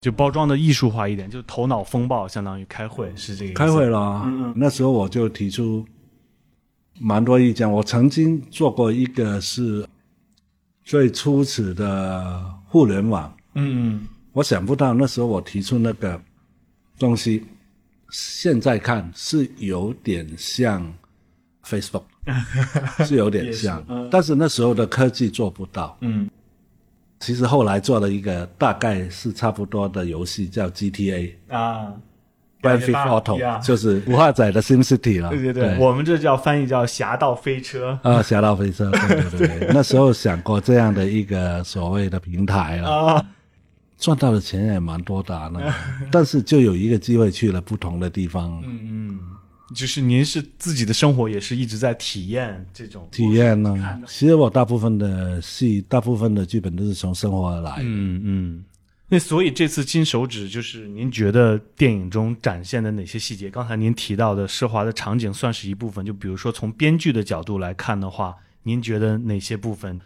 [0.00, 3.58] 就包装的艺术化一点，就头脑风暴，相当于开会是这个意思。
[3.58, 3.98] 开会了。
[3.98, 4.54] 啊，嗯嗯。
[4.56, 5.84] 那时候我就提出
[7.00, 7.70] 蛮多意见。
[7.70, 9.84] 我曾经做过一个是
[10.84, 16.20] 最初始的互联网，嗯我想不到那时候我提出那个
[16.96, 17.44] 东西，
[18.10, 20.94] 现在看是有点像
[21.64, 22.04] Facebook，
[23.04, 25.96] 是有点像，但是那时候的科技做不到。
[26.02, 26.30] 嗯
[27.20, 31.32] 其实后来做了一个大概是差不多的游戏，叫 GTA。
[31.48, 31.92] 嗯啊
[32.62, 33.58] ，Grand Theft 呀。
[33.60, 35.30] Auto 就是五化仔的 Sim City 了。
[35.30, 37.98] 对 对对，我们这叫翻译叫侠盗飞车。
[38.02, 43.24] 啊，侠盗飞车，对对 对，那时候想过这样的一个所谓的平台了，啊，
[43.98, 45.74] 赚到的钱也蛮多的、啊，那个，
[46.10, 48.62] 但是就有一个机会去了不同的地方。
[48.64, 49.20] 嗯嗯
[49.74, 54.00] 就是您是自己的生活也是一直在体验这种体验呢。
[54.06, 57.82] 其实我大部分的戏，大部分的剧本都是从生活而来的。
[57.82, 58.64] 嗯嗯。
[59.10, 63.48] 那所以这次金手指就是您觉得电影中展现的哪些细节？
[63.48, 69.98] 刚才您提到的奢华的场景算是一部分，就比如说从编剧的角度来看的话，您觉得哪些部分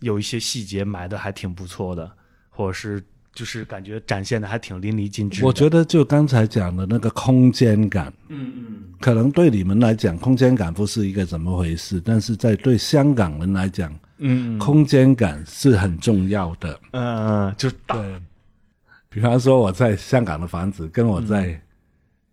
[0.00, 2.10] 有一些细节埋的还挺不错的，
[2.48, 3.00] 或者是
[3.38, 5.44] 就是感觉展现的还挺淋漓尽致？
[5.44, 16.80] 我觉得就刚才讲的那个空间感，嗯嗯可能对你们来讲，空间感不是一个怎么回事，但是在对香港人来讲，嗯嗯空间感是很重要的。
[16.90, 18.20] 嗯嗯，就对，
[19.08, 21.60] 比方说我在香港的房子，跟我在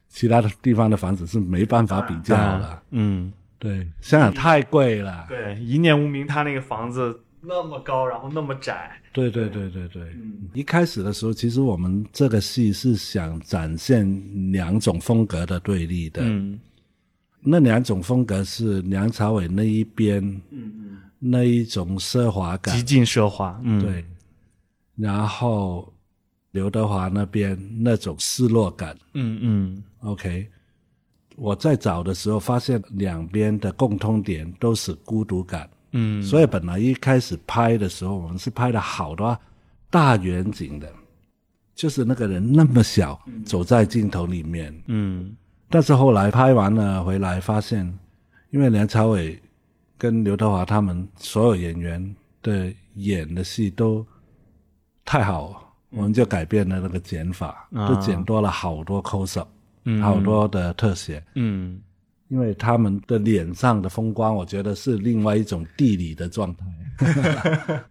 [0.09, 2.81] 其他的地方的房子是没办法比较的。
[2.89, 3.31] 嗯。
[3.57, 5.25] 对，香港太贵了。
[5.29, 8.91] 对，一念无名，他那个房子那么高，然后那么窄。
[9.13, 10.13] 对对对对对，
[10.53, 16.21] 一开始的时候，其实我们这个戏是想展现两种风格的对立的。
[16.23, 16.59] 嗯。
[17.47, 22.75] 那两种风格是梁朝伟那一边嗯嗯，那一种奢华感。
[22.75, 23.61] 极，尽奢华。
[23.63, 24.03] 嗯，对，
[24.95, 25.93] 然后
[26.51, 28.97] 刘德华那边那种失落感。
[29.13, 29.83] 嗯嗯。
[29.99, 30.47] OK，
[31.35, 39.37] 我在找的时候发现两边的共通点都是孤独感，嗯，所以本来一开始拍的时候，我们是拍了好多
[39.89, 40.91] 大远景的，
[41.73, 45.35] 就是那个人那么小走在镜头里面，嗯。
[45.69, 47.91] 但是后来拍完了回来发现，
[48.51, 49.41] 因为梁朝伟
[49.97, 54.05] 跟刘德华他们所有演员的演的戏都
[55.05, 57.87] 太好，我们就改变了那个剪法，啊。
[57.87, 59.47] 就剪多了好多 close up。
[59.85, 60.01] 嗯。
[60.01, 61.79] 好多的特写，嗯
[62.29, 66.65] 因为他们的脸上的风光，我觉得是另外一种地理的状态。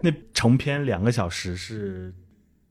[0.00, 2.14] 那成片两个小时是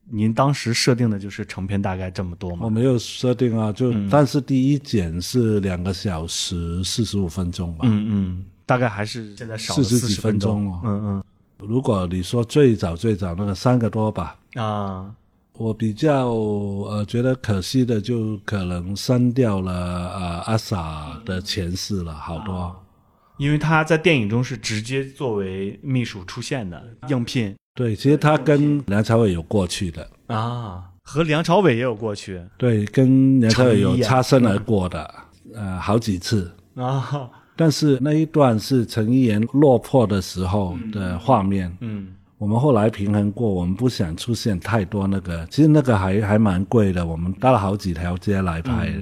[0.10, 2.60] 您当时设定的，就是成片大概这么多吗？
[2.64, 7.82] 我没有设定啊，就、但是第一剪是两个小时四十五分钟吧。
[7.84, 10.64] 嗯嗯，大概还是现在少了40几分钟。
[10.66, 11.24] 钟哦嗯
[11.60, 15.16] 如果你说最早最早那个三个多吧，嗯啊，
[15.58, 22.76] 我比较呃觉得可惜的就可能删掉了呃阿 sa 的前世了，好多。
[23.38, 32.42] 因为他在电影中是直接作为秘书出现的应聘对，其实他跟梁朝伟有过去的，啊，和梁朝伟也有过去。
[32.58, 35.14] 对，跟梁朝伟有擦身而过的，
[35.54, 36.52] 呃，好几次。
[36.74, 48.94] 啊，但是那一段是陈一言落魄的时候的画面，嗯我们后来平衡过，我们不想出现太多那个，其实那个还还蛮贵的，我们搭了好几条街来拍，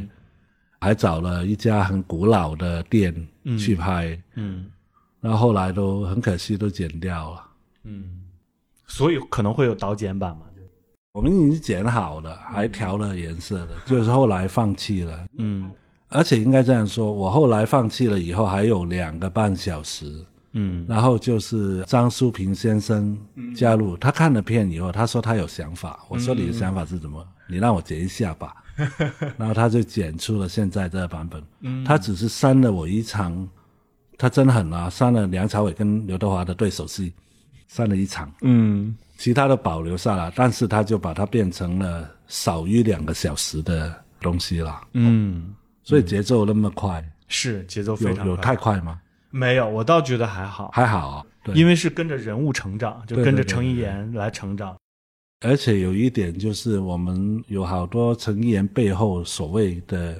[0.80, 3.13] 还找了一家很古老的店
[3.58, 4.65] 去拍，嗯。
[5.19, 7.43] 那后后来都很可惜都剪掉了。
[7.84, 8.21] 嗯，
[8.86, 10.43] 所以可能会有导剪版嘛？
[11.13, 15.28] 我们已经剪好了，还调了颜色的，就是后来放弃了。
[15.39, 15.71] 嗯。
[16.10, 20.24] 而且应该这样说，我后来放弃了以后，还有两个半小时，
[20.56, 20.84] 嗯。
[20.89, 23.15] 然后就是张淑平先生
[23.56, 27.26] 加入，他看了片以后，他说他有想法，我说你的想法是什么？
[27.48, 28.56] 你让我剪一下吧，
[29.38, 31.44] 然后他就剪出了现在这个版本。
[31.62, 31.84] 嗯。
[31.86, 33.48] 他只是删了我一场，
[34.18, 37.13] 他真狠啊，删了梁朝伟跟刘德华的对手戏，
[37.68, 38.96] 删了一场，嗯。
[39.18, 49.00] 其他的保留下来，但是他就把它变成了少于两个小时的东西了，嗯，所以节奏那么快，是节奏非有有太快吗？
[49.36, 51.54] 没有，我倒觉得还好，还好啊，对。
[51.54, 54.74] 因为是跟着人物成长，就跟着程一对言来成长。
[55.45, 60.15] 而且有一点就是，我们有好多陈一言背后所谓的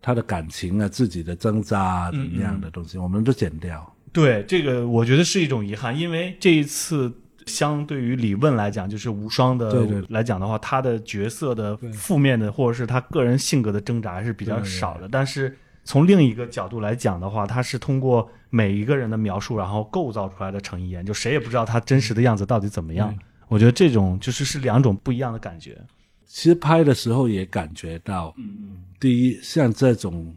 [0.00, 3.94] 他的感情啊、自己的挣扎啊怎么样的东西，我们都剪掉。
[4.12, 7.12] 对这个，我觉得是一种遗憾，因为这一次
[7.46, 15.06] 相对于李问来讲，就是无双的来讲的话，他的角色的负面的或者是他个人性格的挣扎还是比较少的。
[15.08, 23.14] 但是从另一个角度来讲的话，他是通过每一个人的描述，然后构造出来的成一言，就谁也不知道他真实的样子到底怎么样。
[23.48, 25.78] 我觉得这种就是是两种不一样的感觉。
[26.24, 30.34] 其实拍的时候也感觉到，嗯嗯第一，像这种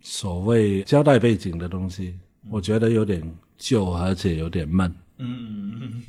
[0.00, 2.16] 所谓交代背景的东西，
[2.48, 3.20] 我觉得有点
[3.58, 4.88] 旧，而且有点闷。
[5.18, 6.02] 嗯嗯嗯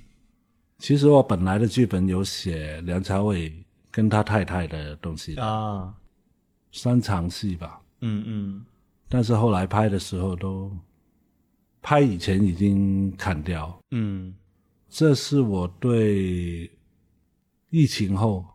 [0.77, 3.51] 其实我本来的剧本有写梁朝伟
[3.89, 5.91] 跟他太太的东西，啊，
[6.71, 7.80] 三场戏吧。
[8.01, 8.65] 嗯嗯。
[9.09, 10.71] 但是后来拍的时候都
[11.81, 14.33] 拍以前已经砍掉，嗯
[14.89, 16.69] 这是我对
[17.69, 18.45] 疫情后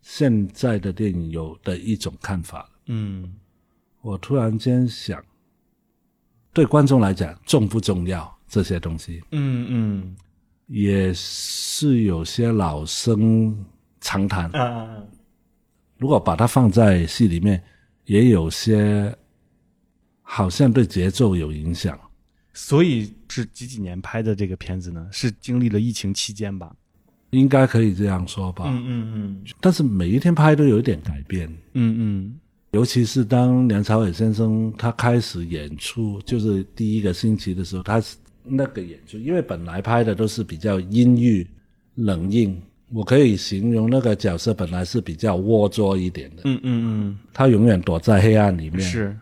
[0.00, 2.70] 现在的电影有的一种看法。
[2.86, 3.34] 嗯
[4.00, 5.22] 我突然间想，
[6.52, 10.16] 对观众来讲重不重要这些东西，嗯嗯。
[10.66, 13.64] 也是有些老生
[14.00, 14.48] 常谈。
[14.50, 15.02] 啊，
[15.98, 17.60] 如果把它放在戏里面，
[18.04, 19.16] 也有些
[20.22, 21.98] 好像对节奏有影响。
[22.52, 25.08] 所以是几几年拍的这个片子呢？
[25.12, 26.74] 是经历了疫情期间吧？
[27.30, 28.64] 应该可以这样说吧。
[28.66, 32.40] 嗯嗯嗯但是每一天拍都有一点改变，嗯嗯
[32.72, 41.46] 尤其是当梁朝伟先生他开始演出，就是第一个星期的时候，他是那个演出，因为本来拍的都是比较阴郁、
[41.94, 42.60] 冷硬，
[42.92, 49.16] 我可以形容那个角色本来是比较龌龊一点的，嗯嗯嗯他永远躲在黑暗里嗯，面，是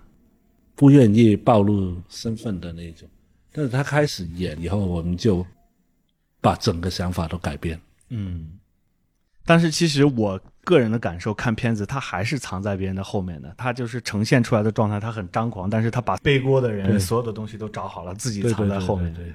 [0.75, 3.09] 不愿意暴露身份的那种。
[3.53, 5.45] 但是他开始演以后，我们就
[6.41, 7.81] 把整个想法都改变。
[8.11, 8.49] 嗯。
[9.45, 19.13] 但是其实我个人的感受，看片子他还是藏在别人的后面的，他就是呈现出来的状态，他很张狂，但是他把背锅的人对所有的东西都找好了，自己藏在后面。
[19.15, 19.35] 对对对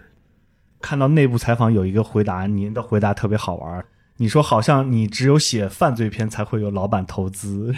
[0.79, 3.85] 看到内部采访有一个回答，您的回答特别好玩儿。
[4.17, 7.73] 你说好像你只有写犯罪片才会有老板投资，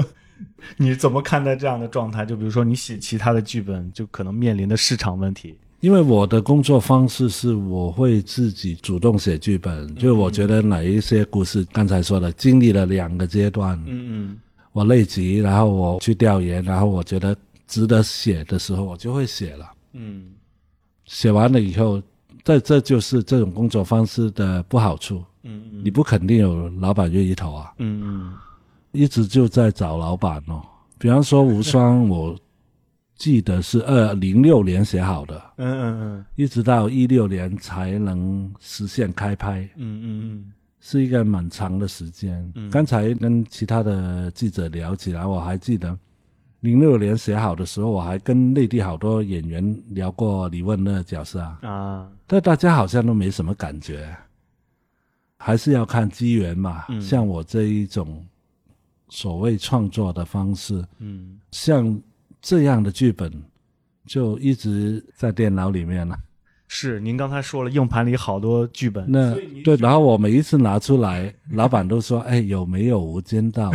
[0.76, 2.24] 你怎么看待这样的状态？
[2.26, 5.56] 就比如说你写其他的剧本，就可能面临的市场问题。
[5.80, 14.38] 因为我的工作方式是我会自己主动写剧本，就我觉得哪一些故事，刚才说的经历了两个阶段，嗯
[14.70, 19.72] 我累积，然后我去调研，然后我觉得值得写的时候，我就会写了。
[19.94, 20.26] 嗯
[21.04, 22.00] 写完了以后，
[22.44, 28.34] 这这就是这种工作方式的不好处，嗯你不肯定有老板愿意投啊，嗯嗯。
[28.92, 30.62] 一直就在找老板哦。
[30.98, 32.38] 比方说《无双》，我
[33.16, 36.24] 记得是二零六年写好的，嗯嗯嗯。
[36.36, 39.60] 一直到一六年才能实现开拍。
[39.76, 40.52] 嗯嗯嗯。
[40.80, 42.52] 是一个蛮长的时间。
[42.70, 45.96] 刚才跟其他的记者聊起来，我还记得
[46.58, 54.12] 零六年写好的时候，我还跟内地好多演员聊过李问那个角色啊，啊，但大家好像都没什么感觉，
[55.42, 56.84] 还是要看机缘嘛。
[57.00, 58.24] 像我这一种
[59.08, 62.00] 所谓创作的方式，嗯，像
[62.40, 63.30] 这样的剧本，
[64.06, 66.16] 就一直在电脑里面了。
[66.68, 73.70] 是您刚才说了，硬盘里好多剧本，那对，然后我每一次拿出来，老板都说：“哎，有没有《无间道》？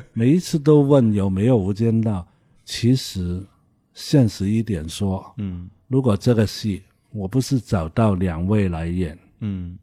[0.12, 2.20] ”每一次都问有没有《无间道》。
[2.64, 3.44] 其实，
[3.92, 9.76] 现实一点说，嗯如果这个戏我不是找到两位来演，嗯，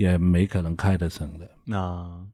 [0.00, 1.46] 也没可能开得成的。
[1.62, 2.26] 那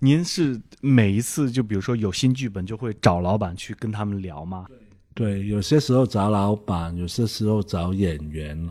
[0.00, 4.66] 您是每一次就比如说有新剧本，就会找老板去跟他们聊吗？
[5.14, 8.68] 对，有些时候找老板，有些时候找演员。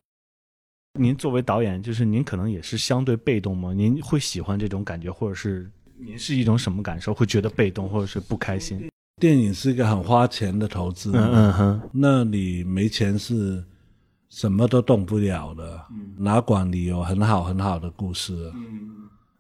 [1.00, 3.74] 您作为导演，就是您可能也是相对被动吗？
[3.74, 7.14] 您会喜欢这种感觉，或者是您是一种什么感受？
[7.14, 8.90] 会觉得被动，或者是不开心？
[9.22, 13.64] 电影是一个很花钱的投资，嗯嗯哼，那你没钱是
[14.32, 15.80] 什么都动不了的，
[16.18, 18.34] 哪管你有很好很好的故事。
[18.56, 18.88] 嗯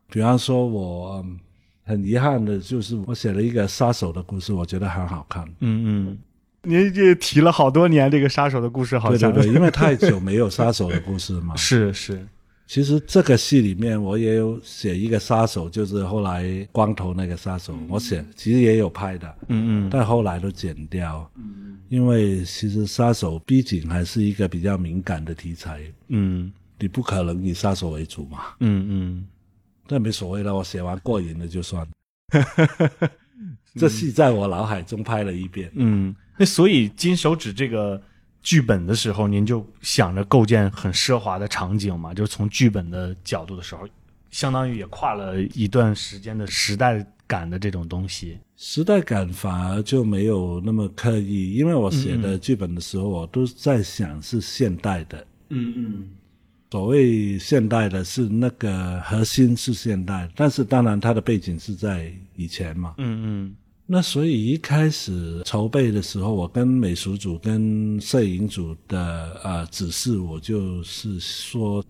[0.09, 1.39] 比方说我，嗯
[1.83, 5.45] 很遗憾的就是我写了一个杀手的故事，我觉得很好看。
[5.61, 6.17] 嗯嗯，
[6.63, 9.31] 您这提了好多年这个杀手的故事，好像。
[9.31, 12.27] 对对对，因为太久没有杀手的故事嘛是 是，
[12.71, 21.29] 其实这个戏里面我也有写一个杀手，就是后来光头那个杀手，我写其实也有拍的，嗯嗯但后来都剪掉。
[21.35, 28.53] 嗯因为其实杀手毕竟还是一个比较敏感的题材，嗯你不可能以杀手为主嘛。
[28.61, 29.27] 嗯嗯，
[29.89, 31.85] 那没所谓了，我写完过瘾了就算。
[33.75, 38.01] 这戏在我脑海中拍了一遍，嗯，那所以金手指这个
[38.41, 42.13] 剧本的时候，您就想着构建很奢华的场景嘛？
[42.13, 43.87] 就是从剧本的角度的时候，
[44.31, 48.39] 相当于也跨了一段时间的时代感的这种东西。
[48.57, 55.27] 时代感反而就没有那么刻意，因为我写的剧本的时候，我都在想是现代的。
[55.49, 56.09] 嗯嗯
[56.71, 62.95] 所谓现代的是那个核心是现代，但是当然它的背景是在以前嘛。
[62.97, 63.53] 嗯
[63.93, 71.83] 那所以一开始筹备的时候，我跟美术组、跟摄影组的呃指示，我就是说，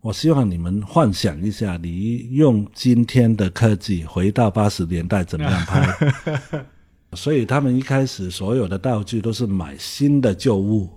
[0.00, 6.66] 我希望你们幻想一下，你用今天的科技回到八十年代怎么样拍？
[7.14, 10.90] 所以他们一开始所有的道具都是买新的旧物，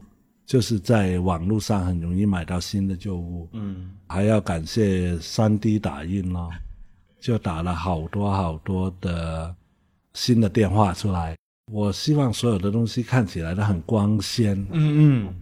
[0.47, 3.47] 就是在网络上很容易买到新的旧物。
[3.53, 6.49] 嗯还要感谢三 D 打印咯，
[7.19, 9.55] 就打了好多好多的
[10.19, 11.33] 新的电话出来。
[11.71, 14.53] 我希望所有的东西看起来都很光鲜。
[14.71, 15.33] 嗯嗯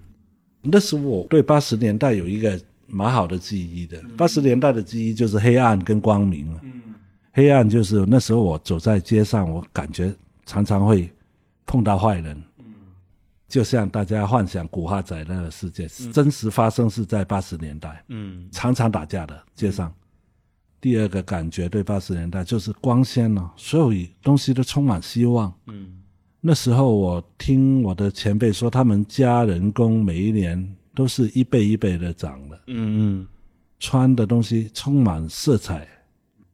[0.61, 6.61] 那时我对八十年代有一个蛮好的记忆的，八十年代的记忆就是黑暗跟光明了。
[7.31, 10.13] 黑暗就是那时候我走在街上，我感觉
[10.45, 11.11] 常常会
[11.65, 12.37] 碰到坏人。
[12.59, 12.65] 嗯
[13.47, 18.03] 就像大家幻想古惑仔那个世界，真实发生是在八十年代。
[18.09, 19.91] 嗯常常打架的街上。
[20.79, 25.53] 第二个感觉对八十年代就是光鲜了、所有东西都充满希望。
[25.65, 25.97] 嗯。
[26.39, 33.27] 那时候我听我的前辈说，他们加人工每一年都是一倍一倍的涨的，嗯
[33.79, 35.87] 穿的东西充满色彩，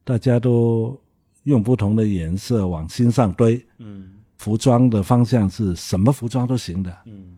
[0.04, 1.00] 大家都
[1.44, 3.64] 用不同的颜色往心上堆。
[3.78, 4.14] 嗯。
[4.38, 6.98] 服装的方向是什么服装都行的。
[7.06, 7.36] 嗯。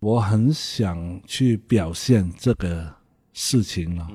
[0.00, 2.94] 我很想去表现这个
[3.32, 4.08] 事情啊，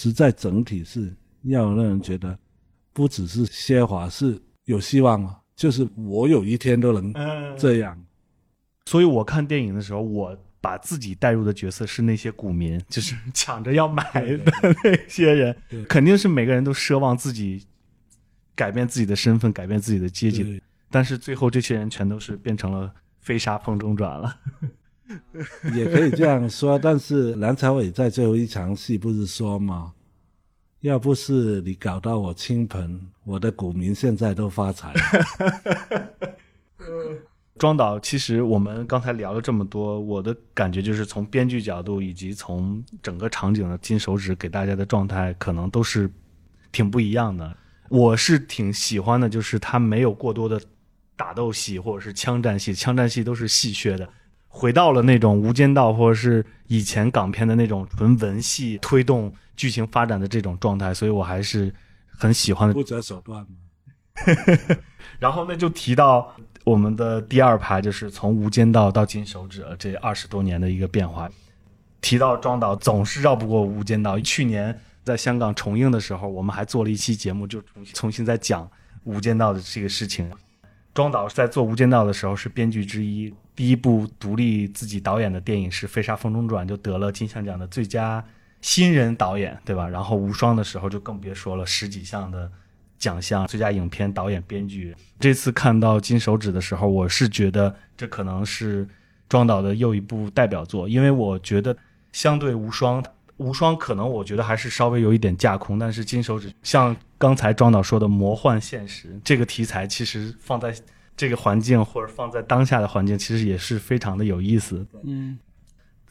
[0.00, 2.38] 实在整体是要让人觉得
[2.92, 8.00] 不只是奢华，是有希望啊，就是我有一天都能嗯，这样。
[8.86, 14.38] 所以我看电影的时候，我把自己带入的角色是那些股民， 就是抢着要买的
[14.84, 15.56] 那些人，
[15.88, 17.66] 肯定是每个人都奢望自己
[18.54, 24.38] 改变自己的身份，改变自己的阶级，但是最后这些人全都是变成了飞沙风中转了。
[25.74, 29.92] 也可以这样说，但是梁朝伟在最后一场戏不是说吗？
[30.80, 35.00] 要不是你搞到我倾盆，我的股民现在都发财了。
[37.58, 46.08] 庄导，其实我们刚才聊了这么多，我的感觉就是从编剧角度以及从整个场景的金手指给大家的状态，可能都是
[46.70, 47.56] 挺不一样的。
[47.88, 50.60] 我是挺喜欢的，就是他没有过多的
[51.16, 54.08] 打斗戏或者是枪战戏，枪战戏都是戏谑的，
[54.48, 61.72] 回到了那种《无间道》或者是以前港片的那种纯文戏推动剧情发展的这种状态，所以我还是
[62.06, 62.74] 很喜欢的。
[62.74, 63.48] 不择手段嘛。
[65.20, 66.34] 然后呢，就提到
[66.64, 71.30] 我们的第二排，就是从《无间道》到《金手指》这二十多年的一个变化。
[72.00, 74.16] 提到庄导，总是绕不过《无间道》。
[74.22, 78.64] 去年在香港重映的时候，我们还做了一期节目，就重新重新在讲
[79.04, 80.28] 《无间道》的这个事情。
[80.98, 88.24] 庄导在做《无间道》的时候是编剧之一，第一部独立自己导演的电影是《飞沙风中转》，就得了金像奖的最佳
[88.62, 89.88] 新人导演，对吧？
[89.88, 92.50] 然后《无双》的时候就更别说了，十几项的
[92.98, 94.92] 奖项，最佳影片、导演、编剧。
[95.20, 98.84] 这次看到《金手指》的时候，我是觉得这可能是
[99.28, 101.76] 庄导的又一部代表作，因为我觉得
[102.10, 103.00] 相对《无双》。
[103.38, 110.74] 无双可能我觉得还是稍微有一点架空，但是金手指像刚才庄导说的魔幻现实这个题材，其实放在
[111.16, 114.86] 这个环境或者放在当下的环境，其实也是非常的有意思。
[115.04, 115.38] 嗯，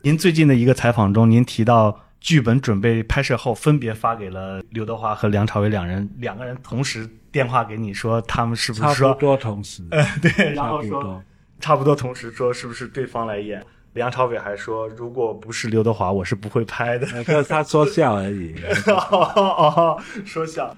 [0.01, 11.23] 您最近的一个采访中，您提到剧本准备拍摄后，分别发给了刘德华和梁朝伟两人，两个人同时电话给你说，他们是不是差不多同时，呃 对，然后说。
[11.59, 13.65] 差不多同时说是不是对方来演？
[13.97, 17.07] 梁朝伟还说，如果不是刘德华，我是不会拍的。
[17.11, 18.55] 那个他说笑而已。
[18.85, 20.77] 哦， 说笑。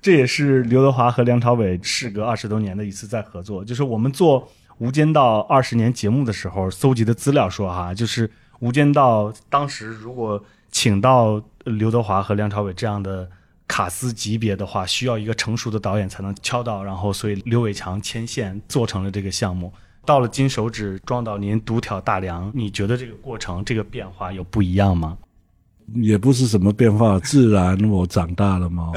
[0.00, 3.62] 这也是刘德华和梁朝伟事隔二十多年的一次再合作。
[3.62, 4.42] 就是我们做
[4.78, 8.26] 《无间道》二十年节目的时候搜集的资料说，哈，就是
[8.60, 13.28] 《无间道》当时如果请到刘德华和梁朝伟这样的
[13.68, 19.70] 卡司级别的话，需要一个成熟的导演才能敲到，然后所以刘伟强牵线做成了这个项目。
[20.04, 25.16] 到了金手指，撞到您独挑大梁，你觉得这个过程、这个变化有不一样吗？
[25.94, 28.92] 也不是什么变化，自然我长大了嘛，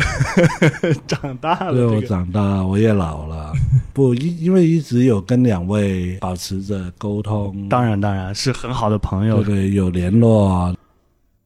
[1.08, 3.52] 长大了，对我长大了，我也老了。
[3.94, 10.76] 不，因因为一直有跟两位保持着沟通，当然当然是很好的朋友对，对有联络啊。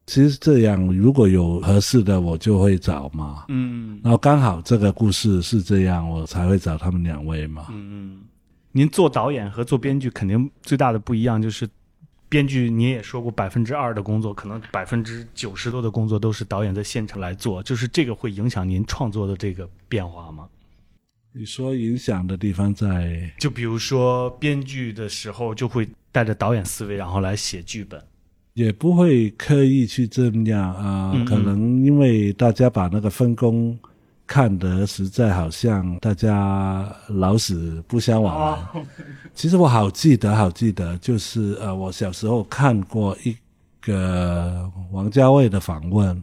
[0.06, 3.44] 其实这样，如果有合适的，我就会找嘛。
[3.48, 7.66] 嗯然后刚好这个故事是这样，我才会找他们两位嘛。
[7.70, 8.18] 嗯嗯，
[8.78, 11.68] 您做导演和做编剧肯定最大的不一样就是，
[12.28, 20.48] 编剧您也说过百分之二的工作，可能百分之九十多的工作都是导演在现场来做，就是这个会影响您创作的这个变化吗？
[21.32, 28.00] 你说影响的地方在就比如说编剧的时候就会带着导演思维，然后来写剧本。
[28.54, 33.76] 也不会刻意去这样啊、嗯嗯可能因为大家把那个分工
[34.28, 38.84] 看得实在好像大家老死不相往来。
[39.34, 43.34] 其实我好记得，好记得，就是呃，我小时候看过一
[43.80, 46.22] 个王家卫的访问，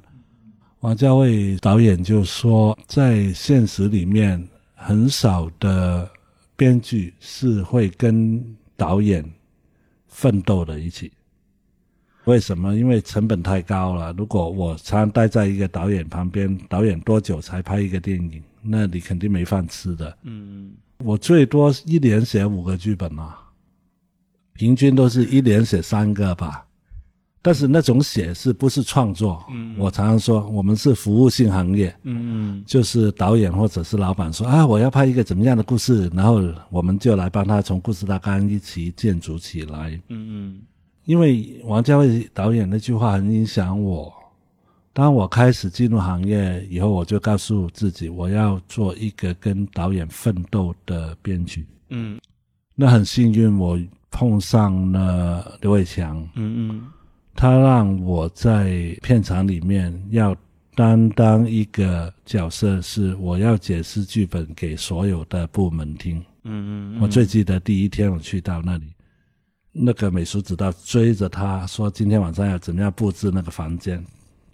[0.82, 6.08] 王家卫导演就说，在现实里面很少的
[6.56, 9.28] 编剧是会跟导演
[10.08, 11.12] 奋斗的一起。
[12.26, 12.76] 为什么？
[12.76, 14.14] 因为成本太高了。
[14.18, 18.42] 如果我常待在一个导演旁边，导演多久才拍一个电影？
[18.62, 20.18] 那你肯定没饭吃的。
[20.24, 23.38] 嗯我最多一年写五个剧本啊，
[24.54, 26.66] 平均都是一年写三个吧。
[27.42, 29.46] 但是那种写是不是创作？
[29.52, 40.02] 嗯我常常说，我们是服务性行业，嗯就是导演或者是老板说啊，我要拍一个怎么样的故事，然后我们就来帮他从故事大纲一起建筑起来。
[40.10, 40.60] 嗯
[41.06, 44.14] 因为王家卫导演那句话很影响我。
[44.92, 51.66] 当我开始进入行业以后，我就告诉自己，我要做一个跟导演奋斗的编剧。
[51.90, 52.20] 嗯
[52.74, 53.80] 那很幸运，我
[54.10, 56.88] 碰上了刘伟强，嗯嗯
[57.34, 60.36] 他让我在片场里面要
[60.76, 66.18] 担当一个角色，是我要解释剧本给所有的部门听。
[66.44, 68.86] 嗯嗯，我最记得第一天我去到那里，
[69.78, 74.02] 那个美术指导追着他说：“今天晚上要怎么样布置那个房间？”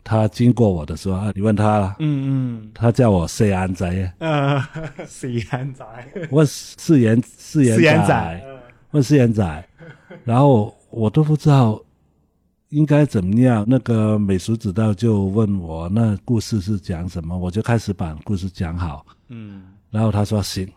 [0.03, 4.59] 他经过我的时候，啊，你问他了，嗯嗯他叫我四眼仔，呃，
[5.05, 5.86] 四眼仔，
[6.32, 8.41] 问四眼四眼四眼仔仔，，
[8.91, 9.69] 问四眼仔，
[10.24, 11.80] 然后我都不知道
[12.69, 13.63] 应该怎么样。
[13.67, 20.67] 那个美术指导就问我那故事是讲什么，我就开始把故事讲好，嗯然后他说行，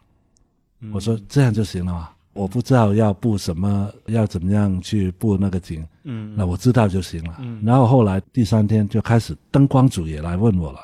[0.92, 2.10] 我说这样就行了嘛。
[2.34, 7.36] 我不知道要布什么，要怎么样去布那个景，嗯那我知道就行了。
[7.38, 10.80] 嗯然后后来第三天就开始灯光组也来问我了，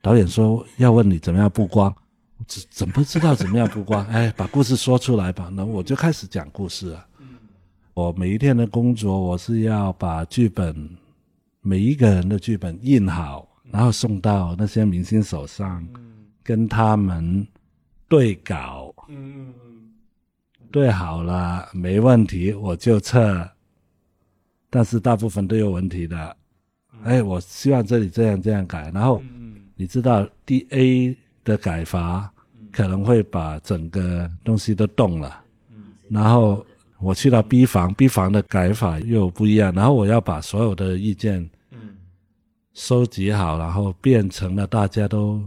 [0.00, 1.94] 导演说要问你怎么样布光，
[2.46, 4.06] 怎怎么知道怎么样布光？
[4.08, 5.50] 哎，把故事说出来吧。
[5.52, 7.06] 那我就开始讲故事了。
[7.92, 10.88] 我每一天的工作，我是要把剧本
[11.60, 16.00] 每一个人的剧本印好，然后送到那些明星手上，嗯
[16.42, 17.46] 跟他们
[18.08, 18.94] 对稿。
[19.08, 19.52] 嗯
[20.70, 23.48] 对好了，没问题，我就撤。
[24.68, 26.36] 但是大部分都有问题的。
[27.02, 32.30] 哎，我希望这里这样这样改，然后嗯你知道 D A 的改法
[32.70, 35.42] 可能会把整个东西都动了。
[36.08, 36.64] 然后
[36.98, 41.96] 我去到 B 房，B 房的改法又不一样，然后我要把所有的意见嗯
[42.74, 45.42] 收集好，然后变成了大家都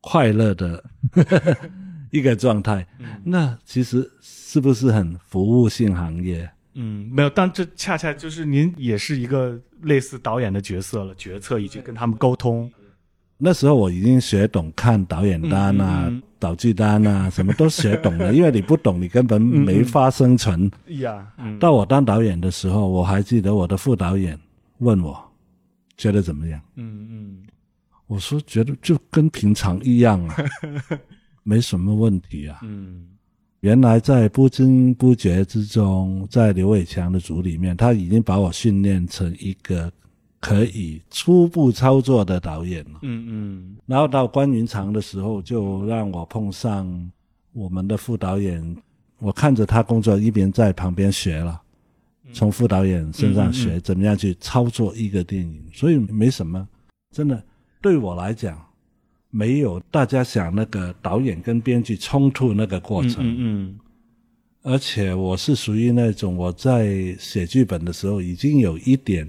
[0.00, 0.82] 快乐的
[2.16, 2.86] 一个状态。
[3.24, 6.48] 那其实是不是很服务性行业？
[6.74, 12.70] 嗯，没有，但这恰恰就是您也是一个类似导演的角色了，决策以及跟他们沟通。
[13.38, 18.32] 那时候我已经学懂看导演单啊、嗯嗯导剧单啊，什么都学懂了。
[18.34, 20.70] 因为你不懂，你根本没法生存。
[21.00, 24.38] 呀，嗯到我当导演的时候，我还记得我的副导演
[24.78, 25.18] 问我
[25.96, 27.36] 觉得怎么样，嗯嗯
[28.06, 30.36] 我说觉得就跟平常一样啊，
[31.46, 32.58] 没什么问题啊。
[32.62, 33.06] 嗯
[33.60, 39.90] 原来在不知不觉之中，在刘伟强的组里面，他已经把我训练成一个
[40.38, 43.00] 可以初步操作的导演了。
[43.02, 47.10] 嗯嗯然后到关云长的时候，就让我碰上
[47.52, 48.76] 我们的副导演，
[49.18, 51.60] 我看着他工作，一边在旁边学了，
[52.32, 56.68] 从副导演身上学怎么样去操作一个电影，所以没什么，
[57.10, 57.42] 真的
[57.80, 58.64] 对我来讲，
[59.30, 63.78] 没有大家想那个导演跟编剧冲突那个过嗯程，嗯
[64.62, 69.26] 而且我是属于那种我在写剧本的时候已经有一点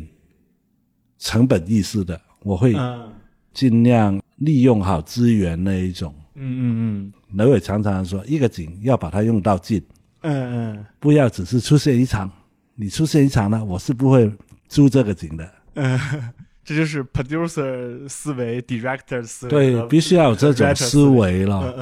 [1.20, 3.12] 成本意识的，我会嗯
[3.54, 6.14] 尽量利用好资源那一种。
[6.36, 9.82] 嗯嗯刘伟常常说，一个景要把它用到尽，
[10.22, 12.32] 嗯嗯不要只是出现一场。
[12.76, 14.32] 你出现一场呢，我是不会
[14.68, 15.52] 租这个景的。
[15.74, 16.00] 嗯，
[16.68, 21.74] 这就是 producer 思维，director 思维，对，必须要有这种思维嗯了。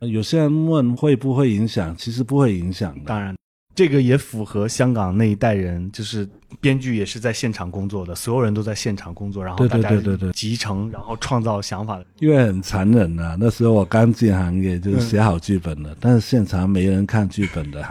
[0.00, 3.04] 嗯，有些人问会不会影响，其实不会影响的。
[3.04, 3.36] 当然，
[3.74, 6.26] 这个也符合香港那一代人，就是
[6.58, 12.06] 编剧也是在现场工作的，所有人都在现场工作，然后对大家对对对对集成，然后创造想法的。
[12.18, 17.82] 因为很残忍啊，那时候我刚进行业，就是写好剧本了，但是现场没人看剧本的，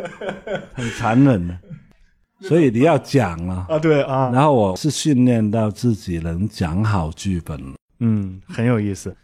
[0.72, 1.58] 很残忍的。
[2.40, 7.58] 所以你要讲啊，啊，对啊，然后我是训练到自己能讲好剧本。
[8.00, 9.16] 嗯，很有意思。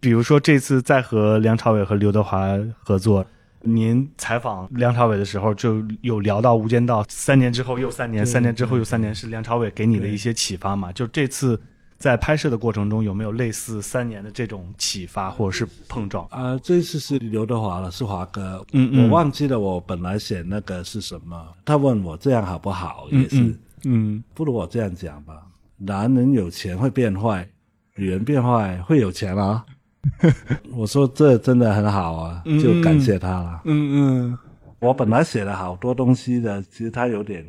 [0.00, 3.24] 比如说这次在和梁朝伟和刘德华合作，
[3.62, 10.92] 您采访梁朝伟的时候就有聊到《无间道》，三年之后又三年，三年之后又三年，是梁朝伟给你的一些启发嘛？
[10.92, 11.60] 就这次
[11.98, 16.24] 在拍摄的过程中，有没有类似三年的这种启发或者是碰撞？
[16.30, 18.64] 啊、这次是刘德华了，是华哥。
[18.72, 25.42] 嗯嗯我忘记了我本来写那个是什么，他问我这样好不好，也是、嗯不如我这样讲吧。
[25.76, 27.48] 男人有钱会变坏，
[27.96, 29.66] 女人变坏会有钱啊。
[30.72, 33.62] 我说这真的很好啊，就感谢他了。
[33.64, 34.38] 嗯嗯
[34.78, 37.44] 我本来写了好多东西的，其实他有点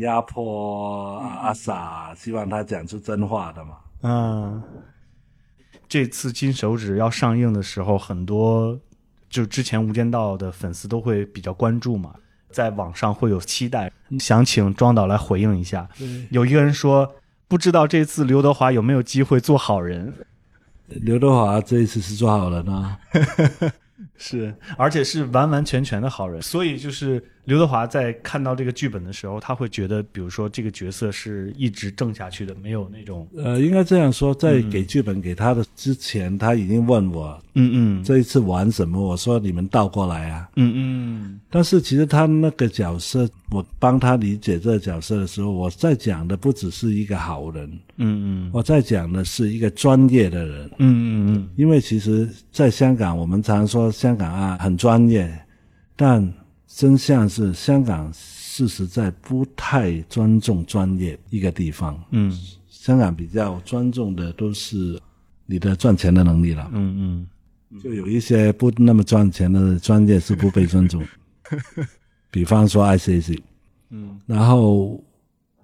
[0.00, 3.76] 压迫阿 sa，希望他讲出真话的嘛。
[4.02, 4.62] 啊，
[5.88, 8.78] 这次《金手指》要上映的时候，很多
[9.30, 12.14] 就之前《无间道》的粉丝都会比较关注嘛，
[12.50, 15.88] 在网上会有期待，想请庄导来回应一下。
[16.30, 17.14] 有一个人说，
[17.48, 20.12] 不知道这次刘德华有没有机会做好人？
[20.88, 22.98] 刘德华这一次是做好人啊，
[24.18, 26.42] 是，而且是完完全全的好人。
[26.42, 40.48] 所以就是刘德华在看到这个剧本的时候，他会觉得，比如说这个角色是一直正下去的，没有那种，呃，应该这样说，在给剧本给他的之前，他已经问我嗯嗯这一次玩什么，我说你们倒过来啊。
[40.54, 50.70] 嗯嗯但是其实他那个角色，我帮他理解这个角色的时候，我在讲的不只是一个好人，嗯嗯我在讲的是一个专业的人。
[50.78, 55.28] 嗯嗯因为其实，在香港，我们常说香港啊很专业，
[55.96, 56.32] 但
[56.74, 62.02] 真相是香港事实在不太尊重专业一个地方。
[62.10, 62.32] 嗯
[62.68, 65.00] 香港比较尊重的都是
[65.46, 66.68] 你的赚钱的能力了。
[66.72, 67.80] 嗯嗯。
[67.82, 71.02] 就有一些不那么赚钱的专业是不被尊重，
[72.30, 73.38] 比方说 ICC，
[73.90, 75.02] 嗯然后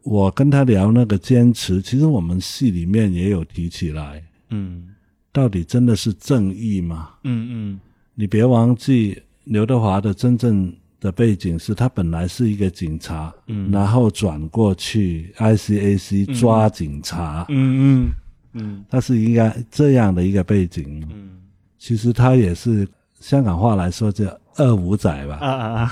[0.03, 4.89] 我跟他聊那个坚持，其实我们戏里面也有提起来，嗯
[5.33, 7.11] 到底真的是正义吗？
[7.25, 7.79] 嗯
[8.15, 13.71] 你别忘记刘德华的真正的背景是他本来是一个警察，嗯。
[13.71, 18.11] 然后转过去 ICAC 抓警察，嗯嗯
[18.55, 18.85] 嗯。
[18.89, 21.07] 他是应该这样的一个背景。
[21.11, 21.39] 嗯。
[21.79, 22.87] 其实他也是
[23.21, 24.27] 香港话来说叫
[24.57, 25.91] 二五仔吧，啊啊啊！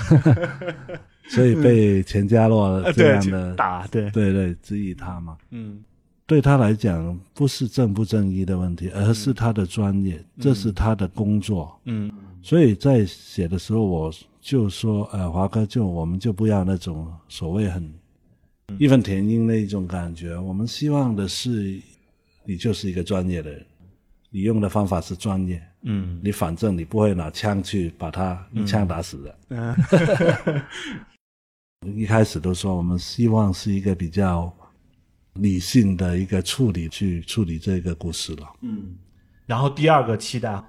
[1.29, 4.09] 所以被钱嘉洛这样的 打对。
[4.11, 5.37] 对对质疑他嘛。
[5.51, 5.79] 嗯。
[6.25, 11.79] 对他来讲，不是正不正义的问题，而是他的专业，这是他的工作。
[11.85, 12.11] 嗯。
[12.41, 14.13] 所以在写的时候，我
[14.47, 17.93] 就说，呃，华哥就我们就不要那种所谓很
[18.77, 21.77] 义愤填膺那一种感觉，我们希望的是
[22.45, 23.65] 你就是一个专业的人，
[24.29, 29.37] 你用的方法是专业，嗯你反正你不会拿枪去把他一枪打死的。
[29.49, 29.75] 嗯
[31.93, 34.49] 一开始都说我们希望是一个比较
[35.33, 38.47] 理性的一个处理去处理这个故事了。
[38.61, 38.95] 嗯
[39.45, 40.63] 然后第二个期待，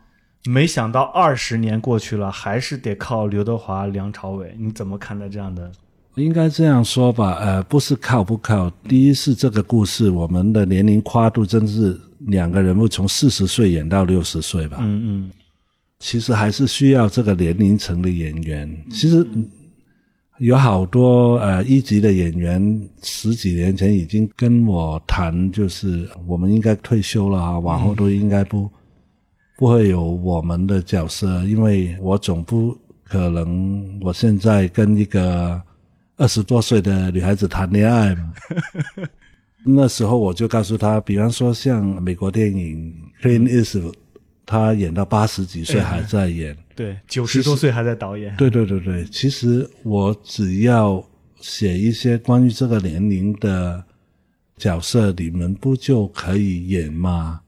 [0.47, 4.55] 没想到二十年过去了，还是得靠刘德华、梁朝伟。
[4.59, 5.71] 你怎么看待这样的？
[6.15, 8.69] 应该这样说吧，呃，不是靠不靠。
[8.89, 14.79] 第一是这个故事，我们的年龄跨度真是两个人物从四十岁演到六十岁吧。
[14.81, 15.31] 嗯嗯
[16.01, 18.69] 其实还是需要这个年龄层的演员。
[18.91, 19.49] 其实嗯
[20.39, 28.71] 有好多呃一级的演员，十几年前已经跟我谈，就是我们应该退休了啊，往后都应该不
[29.59, 35.61] 不会有我们的角色，因为我总不可能我现在跟一个
[36.17, 38.33] 二十多岁的女孩子谈恋爱嘛。
[39.67, 42.95] 那时候我就告诉她，比方说像美国电影
[43.27, 43.91] 《Clint Eastwood》，
[44.47, 46.57] 他演到八十几岁还在演。
[46.77, 48.37] 对，九十多岁还在导演。
[48.37, 51.05] 对对对对，其实我只要
[51.41, 53.83] 写一些关于这个年龄的
[54.57, 57.41] 角色，你们不就可以演吗？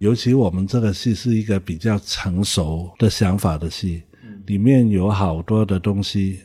[0.00, 4.02] 尤其我们这个戏是一个比较成熟的想法的戏，
[4.46, 6.40] 里面有好多的东西，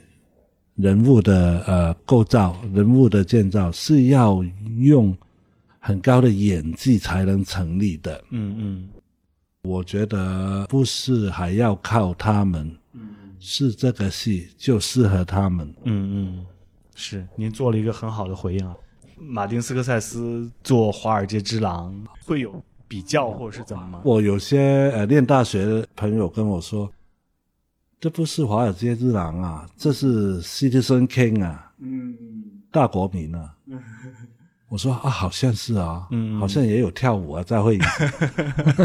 [0.75, 4.43] 人物的呃构造、人物的建造是要
[4.79, 5.17] 用
[5.79, 8.21] 很高的演技才能成立的。
[8.31, 8.89] 嗯嗯
[9.63, 12.77] 我觉得不是还要靠他们，
[13.39, 15.73] 是这个戏就适合他们。
[15.85, 16.45] 嗯嗯，
[16.93, 18.75] 是您做了一个很好的回应啊。
[19.17, 21.95] 马丁斯科塞斯做《华尔街之狼》
[22.27, 24.01] 会有比较或者是怎么吗？
[24.03, 26.91] 我有些呃念大学的朋友跟我说，
[27.99, 32.15] 这不是华尔街之狼啊，这是 Citizen King 啊，嗯，
[32.71, 33.55] 大国民啊。
[34.67, 37.79] 我说啊，好像是啊，嗯好像也有跳舞啊，在会议。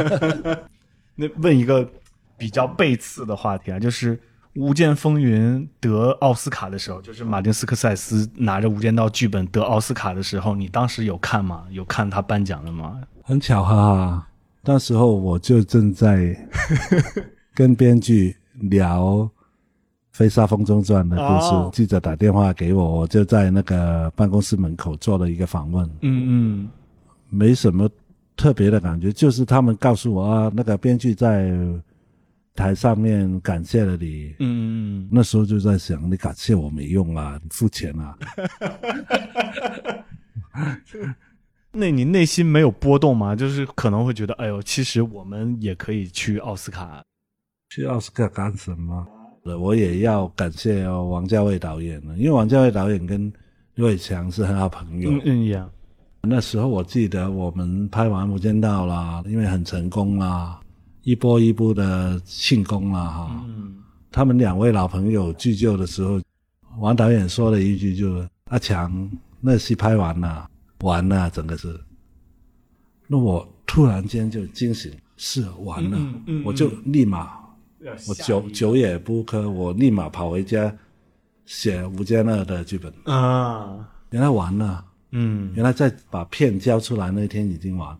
[1.16, 1.88] 那问一个
[2.36, 4.16] 比较背刺的话题啊，就是
[4.54, 11.66] 《无间风云》得奥斯卡的时候，就是马丁斯科塞斯拿着《无间道》剧本得奥斯卡的时候，你当时有看吗？
[11.70, 13.00] 有看他颁奖的吗？
[13.30, 14.26] 很巧哈，
[14.64, 16.36] 那时候我就正在
[17.54, 19.04] 跟编剧聊
[20.10, 26.68] 《飞沙风中传》的故事，哦记者打电话给我，我就在那个办公室门口做了一个访问，嗯嗯
[27.28, 27.88] 没什么
[28.36, 31.52] 特别的感觉，就是他们告诉我啊，那个编剧在
[32.56, 34.34] 台上面感谢了你。
[34.40, 38.18] 嗯嗯那时候就在想，你感谢我没用啊，你付钱啊。
[41.72, 43.34] 嗯，那你内心没有波动吗？
[43.36, 47.02] 就是可能会觉得，哎呦，其实我们也可以去奥斯卡。
[47.70, 49.06] 去奥斯卡干什么？
[49.58, 53.32] 我也要感谢哦王家卫导演了，因为王家卫导演跟
[53.74, 55.10] 刘伟强是很好朋友。
[55.10, 55.68] 嗯嗯呀，
[56.22, 60.60] 那时候我记得我们拍完《无间道》啦，因为很成功啦，
[61.02, 63.44] 一波一波的庆功啦哈。
[63.46, 63.76] 嗯
[64.12, 66.20] 他们两位老朋友聚旧的时候，
[66.80, 69.08] 王导演说了一句就是：“阿强，
[69.40, 70.49] 那戏拍完了，
[70.80, 71.78] 完了，整个是。”
[73.06, 77.40] 那我突然间就惊醒，是完了，嗯嗯嗯我就立马，
[78.08, 80.72] 我酒酒也不喝，我立马跑回家
[81.44, 82.92] 写《无间道》的剧本。
[83.04, 84.84] 啊，原来完了。
[85.12, 87.98] 嗯原来在把片交出来那天已经完，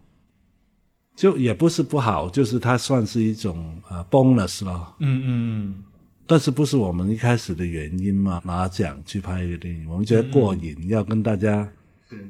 [1.17, 4.95] 就也不是不好，就是它算是一种呃 bonus 咯。
[5.01, 5.85] 嗯嗯
[6.25, 8.41] 但是不是我们一开始的原因嘛？
[8.45, 11.69] 拿奖去拍一个电影，我们觉得过瘾，要跟大家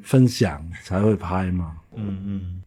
[0.02, 1.76] 分享才会拍嘛。
[1.94, 2.62] 嗯嗯。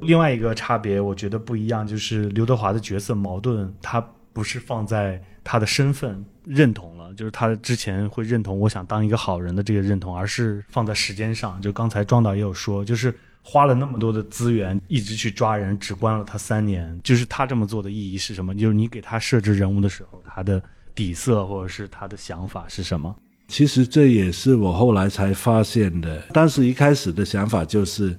[0.00, 4.00] 另外一个差别，我觉得不一样，就是刘德华的角色矛盾，他
[4.32, 11.60] 不是放在他的身份认同了，就是他之前会认同我想当一个好人的这个认同，而是放在时间上。
[11.60, 18.54] 就刚才庄导也有说，就是花了那么多的资源，一直去抓人，只关了他三年，就是他这么做的意义是什么？
[18.54, 20.62] 就是你给他设置人物的时候，他的
[20.94, 23.14] 底色或者是他的想法是什么？
[23.50, 26.20] 其实这也是我后来才发现的。
[26.32, 28.16] 当时一开始的想法就是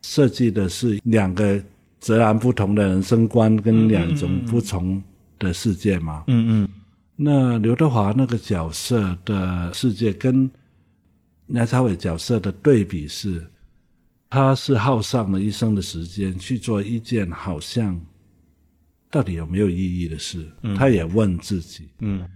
[0.00, 1.62] 设计的是两个
[2.00, 5.00] 截然不同的人生观跟两种不同
[5.38, 6.24] 的世界嘛。
[6.28, 6.68] 嗯嗯
[7.14, 10.50] 那刘德华那个角色的世界跟
[11.48, 13.46] 梁朝伟角色的对比是，
[14.30, 18.00] 他是耗上了一生的时间去做一件好像
[19.10, 21.88] 到底有没有意义的事，他也问自己。
[21.98, 22.26] 嗯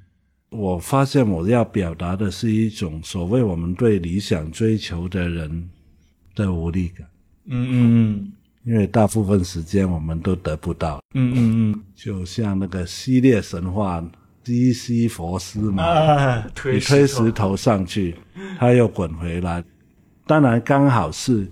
[0.54, 5.68] 我发现我要表达的是一种所谓我们对理想追求的人
[6.34, 7.06] 的无力感，
[7.46, 8.32] 嗯嗯嗯。
[8.64, 11.82] 因为大部分时间我们都得不到，嗯嗯嗯。
[11.94, 14.02] 就像那个希腊神话
[14.42, 18.16] 西西佛斯嘛，啊，推你推石头上去，
[18.58, 19.62] 它又滚回来。
[20.26, 21.46] 当然，刚好是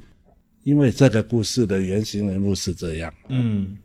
[0.63, 3.13] 因为这个故事的原型人物是这样。
[3.29, 3.77] 嗯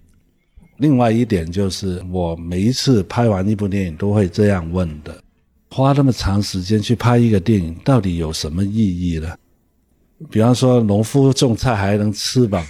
[0.77, 5.23] 另外一点就是，我每一次拍完一部电影都会这样问的：
[5.69, 9.35] 花那么长时间去拍一个电影，到底有什么意义呢？
[10.31, 12.65] 比方说农夫种菜还能吃吧，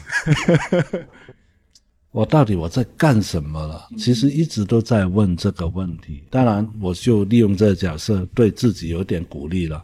[2.12, 3.88] 我到底我在干什么了？
[3.98, 6.24] 其实一直都在问这个问题。
[6.30, 9.84] 当然，我就利用这个角色对自己有点鼓励了。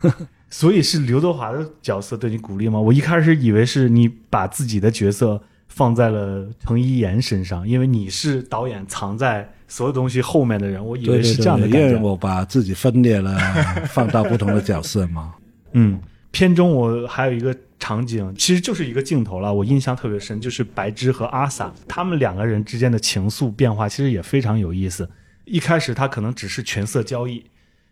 [0.50, 2.80] 所以是刘德华的角色对你鼓励吗？
[2.80, 11.88] 我一开始以为是你把自己的角色放在了程一言身上，因为你是导演藏在所有东西后面的人，我以为是这样的感觉。
[11.88, 13.38] 因为我把自己分裂了，
[13.90, 15.34] 放到不同的角色嘛。
[15.72, 16.00] 嗯，
[16.30, 25.08] 片中我还有一个场景，其实就是一个镜头了，我印象特别深，就是白芝和阿 sa 他们两个人之间的情愫变化，其实也非常有意思。
[25.44, 27.44] 一开始他可能只是权色交易，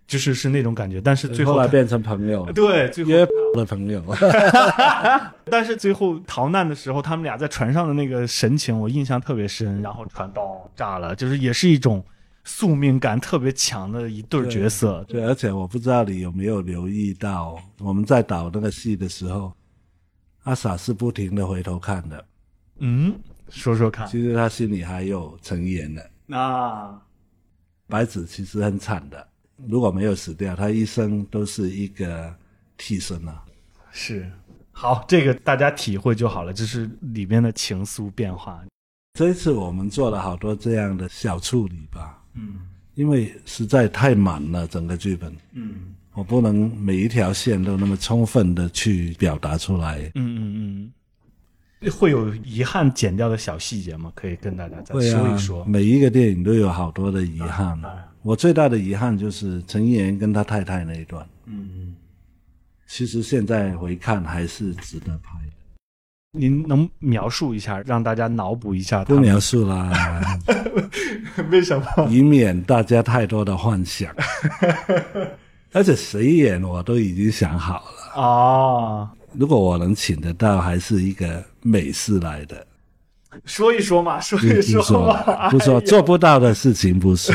[0.07, 4.03] 就是是那种感觉，但是最后他后来变成朋友， 对最后约炮的朋友。
[5.51, 9.83] 但是最后逃难的时候，他们俩在船上的那个神情，我印象特别深。
[9.83, 12.05] 然后船爆炸了，就是也是一种
[12.45, 15.05] 宿命感特别强的一对角色。
[15.09, 19.53] 对，而且我不知道你有没有留意到，我们在导那个戏的时候，
[20.45, 22.25] 阿傻是不停的回头看的。
[22.79, 23.15] 嗯，
[23.49, 24.07] 说说看。
[24.07, 26.11] 其实他心里还有陈一言的。
[26.27, 26.97] 那
[27.89, 29.27] 白子其实很惨的，
[29.67, 32.35] 如果没有死掉，他一生都是一个
[32.77, 33.43] 替身啊。
[33.91, 34.31] 是
[34.73, 38.63] 好，这个大家体会就好了，这是里面的情愫变化。
[39.15, 42.57] 这一次我们做了好多这样的小处理吧，嗯
[42.95, 50.11] 因为实在太满了整个剧本，嗯我不能每一条线都那么充分的去表达出来。
[50.15, 50.93] 嗯嗯
[51.81, 54.13] 嗯，会有遗憾剪掉的小细节吗？
[54.15, 55.65] 可以跟大家再说一说。
[55.65, 57.81] 每一个电影都有好多的遗憾。
[58.27, 61.95] 我最大的遗憾就是陈一言跟他太太那一段，嗯嗯。
[62.89, 65.53] 其实现在回看还是值得拍的。
[66.33, 69.21] 您能描述一下，让大家脑补一下他不？
[69.21, 69.93] 描述啦，
[71.53, 71.87] 为什么？
[72.11, 74.13] 以免大家太多的幻想。
[75.71, 78.21] 而且谁演我都已经想好了。
[78.21, 82.67] 哦，如果我能请得到，还是一个美式来的，
[83.45, 85.51] 说一说嘛，说一说嘛。
[85.51, 87.35] 不说哎做不到的事情不说。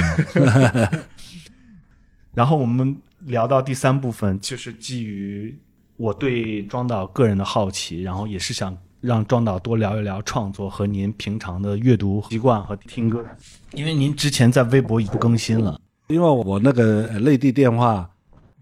[2.33, 2.95] 然后我们
[3.25, 5.57] 聊到第三部分，就是基于
[5.97, 13.25] 我对庄导个人的好奇，然后也是想让庄导多聊一聊创作和您平常的阅读习惯和听歌，
[13.73, 15.79] 因为您之前在微博已不更新了。
[16.07, 18.09] 因为我那个呃内地电话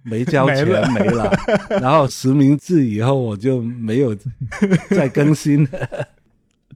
[0.03, 1.31] 没交钱没了没了，
[1.81, 4.15] 然后实名制以后我就没有
[4.89, 5.67] 再更新。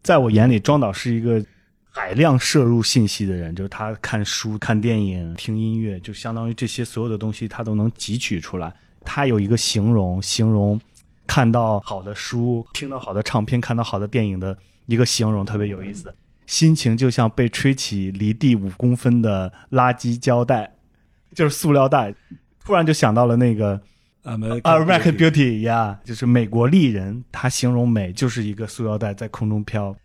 [0.03, 1.43] 在我眼里，庄导是一个
[1.89, 8.71] 海量摄入信息的人，就是他看书、看电影、听音乐，就相当于这些所有的东西，他都能汲取出来。
[9.05, 10.79] 他有一个形容，形容
[11.25, 16.13] 看到好的书、听到好的唱片、看到好的电影的一个形容，特别有意思。
[16.45, 20.69] 心情就像被吹起离地五公分的垃圾胶带，
[21.33, 22.13] 就是塑料袋。
[22.65, 23.81] 突然就想到了那个
[24.23, 29.95] 啊，，American Beauty 呀、就是美国丽人，他形容美就是一个塑料袋在空中飘。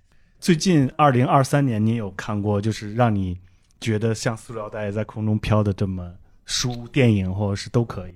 [0.40, 3.38] 最近二零二三年，你有看过就是让你
[3.80, 6.12] 觉得像塑料袋在空中飘的这么
[6.44, 8.14] 书、电影，或者是都可以？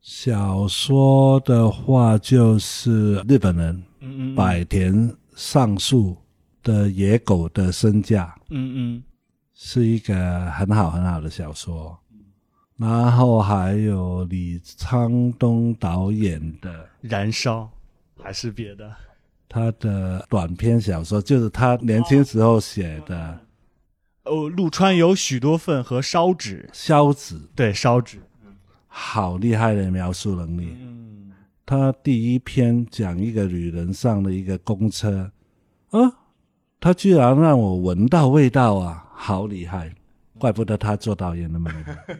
[0.00, 6.16] 小说的话，就是日本人嗯嗯百田上树
[6.62, 9.02] 的《野狗的身价》嗯嗯
[9.54, 11.98] 是一个很好很好的小说。
[12.78, 17.68] 然后还有李沧东导演的燃烧
[18.22, 18.90] 还是别的？
[19.48, 23.40] 他的短篇小说，就是他年轻时候写的
[24.24, 28.20] 哦，陆川有许多份和烧纸，《烧纸》，对烧纸。
[28.86, 30.76] 好厉害的描述能力。
[30.78, 31.32] 嗯，
[31.66, 35.30] 他第一篇讲一个女人上了一个公车，
[35.90, 35.98] 啊，
[36.78, 39.92] 他居然让我闻到味道啊，好厉害！
[40.38, 42.18] 怪不得他做导演那么厉害。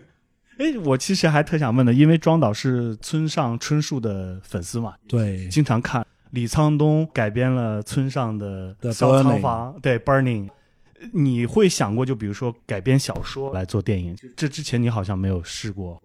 [0.59, 10.47] 哎，我其实还特想问的，因为庄导是村上春树的粉丝嘛，对，经常看李沧东改编了村上的的《小仓房》，对《Burning》。
[11.13, 15.97] 你会想过，就比如说改编小说来做电影，这之前你好像没有试过。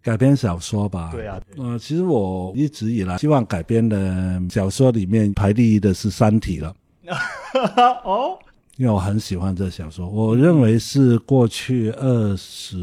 [0.00, 1.10] 改编小说吧。
[1.10, 6.72] 对啊，呃，其实我一直以来希望改编的小说里面排第一的是《三体》了，
[8.04, 8.38] 哦，
[8.76, 12.76] 因为我很喜欢这小说，我认为是过去二十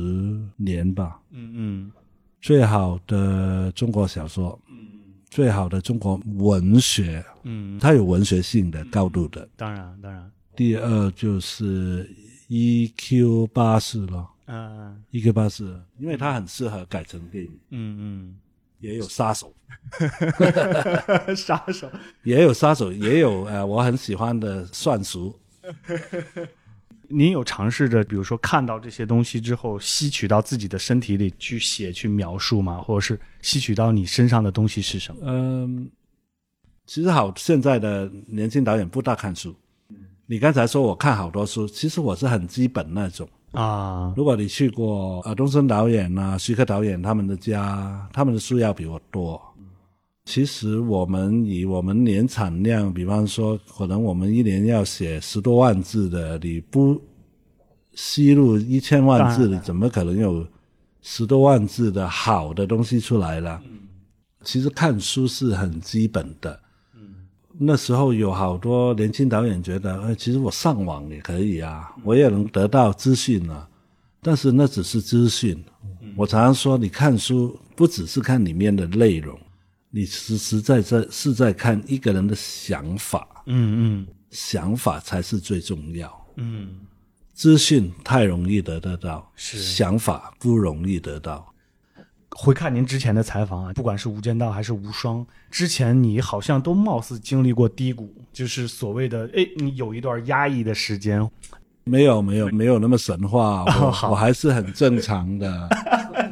[0.58, 1.92] 年吧嗯嗯
[2.42, 4.76] 最好的中国小说，嗯
[5.30, 9.48] 最好的中国文学，嗯，它有文学性的高度的。
[9.56, 12.10] 当然当然，第二就是
[12.50, 18.36] EQ 八四了嗯，EQ 八四，因为它很适合改成电影，嗯嗯
[18.80, 19.54] 也有杀手，
[21.28, 21.90] 嗯，杀手，
[22.24, 25.34] 也有杀手，也有呃我很喜欢的算术。
[27.10, 32.80] 您有尝试着，比如说看到这些东西之后，吸取到自己的身体里去写、去描述吗？
[32.82, 35.22] 或者是吸取到你身上的东西是什么？
[35.26, 35.90] 嗯，
[36.86, 39.56] 其实好，现在的年轻导演不大看书。
[40.26, 43.28] 你刚才说我看好多书，其实我是很基本那种。
[43.52, 49.40] 啊，如果你去过呃东森导演啊、徐克导演他们的家，他们的书要比我多。
[50.26, 57.00] 其实我们以我们年产量，比方说，可能我们一年要写十多万字的，你不
[57.94, 60.46] 吸入一千万字，你怎么可能有
[61.02, 63.62] 十多万字的好的东西出来了？
[64.44, 66.60] 其实看书是很基本的。
[67.60, 73.68] 那时候有好多年轻导演觉得，哎，其实我上网也可以啊，我也能得到资讯啊。
[74.22, 75.64] 但是那只是资讯。
[76.16, 79.38] 我常常说，你看书不只是看里面的内容，
[79.96, 86.12] 你实实在在是在看一个人的想法，嗯嗯想法才是最重要。
[86.38, 86.80] 嗯，
[87.36, 91.48] 资讯太容易得得到，是想法不容易得到。
[92.32, 101.30] 回看您之前的采访啊，不管是《无间道》还是《无双》，之前你好像都貌似经历过低谷，就是所谓的哎，你有一段压抑的时间。
[101.84, 103.64] 没有没有没有那么神话，
[104.10, 105.70] 我还是很正常的，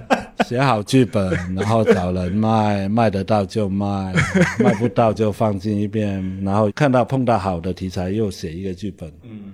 [0.46, 4.14] 写好剧本，然后找人卖，卖得到就卖，
[4.60, 9.54] 卖不到就放进一边，然后看到碰到好的题材又写一个剧本，嗯，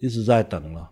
[0.00, 0.90] 一直在等了。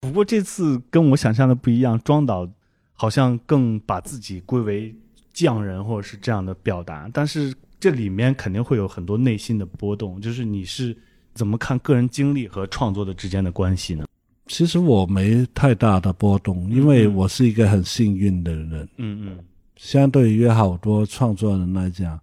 [0.00, 2.48] 不过这次跟我想象的不一样，庄导
[2.92, 4.94] 好像更把自己归为
[5.32, 10.96] 匠人或者是这样的表达，但是这里面肯定会有很多内心的波动，就是你是
[11.34, 14.04] 怎么看个人经历和创作的之间的关系呢？
[14.52, 19.38] 其实我没太大的波动，因为我是一个很幸运的人，嗯嗯
[19.76, 22.20] 相对于好多创作人来讲，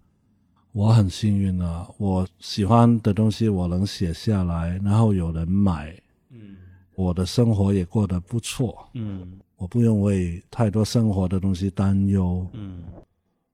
[0.70, 1.88] 我很幸运啊。
[1.98, 5.92] 我喜欢的东西我能写下来，然后有人买，
[6.30, 6.56] 嗯
[6.94, 8.88] 我的生活也过得不错。
[8.94, 12.84] 嗯我不用为太多生活的东西担忧，嗯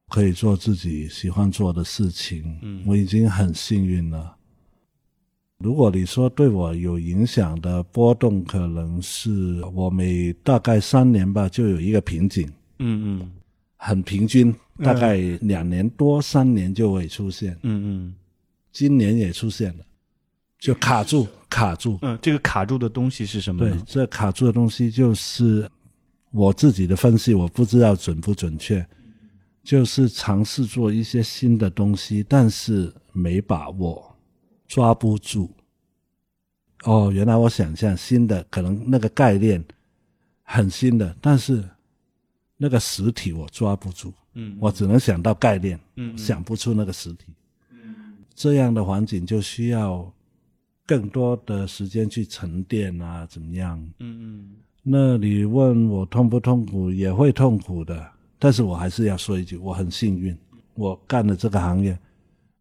[0.09, 2.59] 可以做自己喜欢做的事情。
[2.61, 4.36] 嗯我已经很幸运了。
[5.59, 12.47] 如果你说对我有影响的波动，可能是我每大概三年吧就有一个瓶颈，
[12.79, 13.33] 嗯嗯
[13.77, 17.53] 很平均，大概两年多三年就会出现。
[17.63, 18.15] 嗯嗯
[18.71, 19.85] 今年也出现了，
[20.59, 21.99] 就卡住卡住。
[22.03, 25.67] 嗯，这个卡住的东西是什么对？，这卡住的东西就是
[26.33, 28.87] 我自己的分析，我不知道准不准确，
[29.65, 34.06] 就是尝试做一些新的东西，但是没把握，
[34.67, 35.51] 抓不住。
[36.85, 39.65] 哦，原来我想象新的，可能那个概念
[40.43, 41.65] 很新的，但是
[42.57, 47.27] 那个实体我抓不住，嗯我只能想到概念，嗯想不出那个实体。
[47.73, 50.13] 嗯这样的环境就需要
[50.87, 53.83] 更多的时间去沉淀啊，怎么样？
[53.99, 54.51] 嗯
[54.83, 58.09] 那你问我痛不痛苦，也会痛苦的。
[58.39, 60.37] 但是我还是要说一句，我很幸运，
[60.75, 61.99] 我干了这个行业。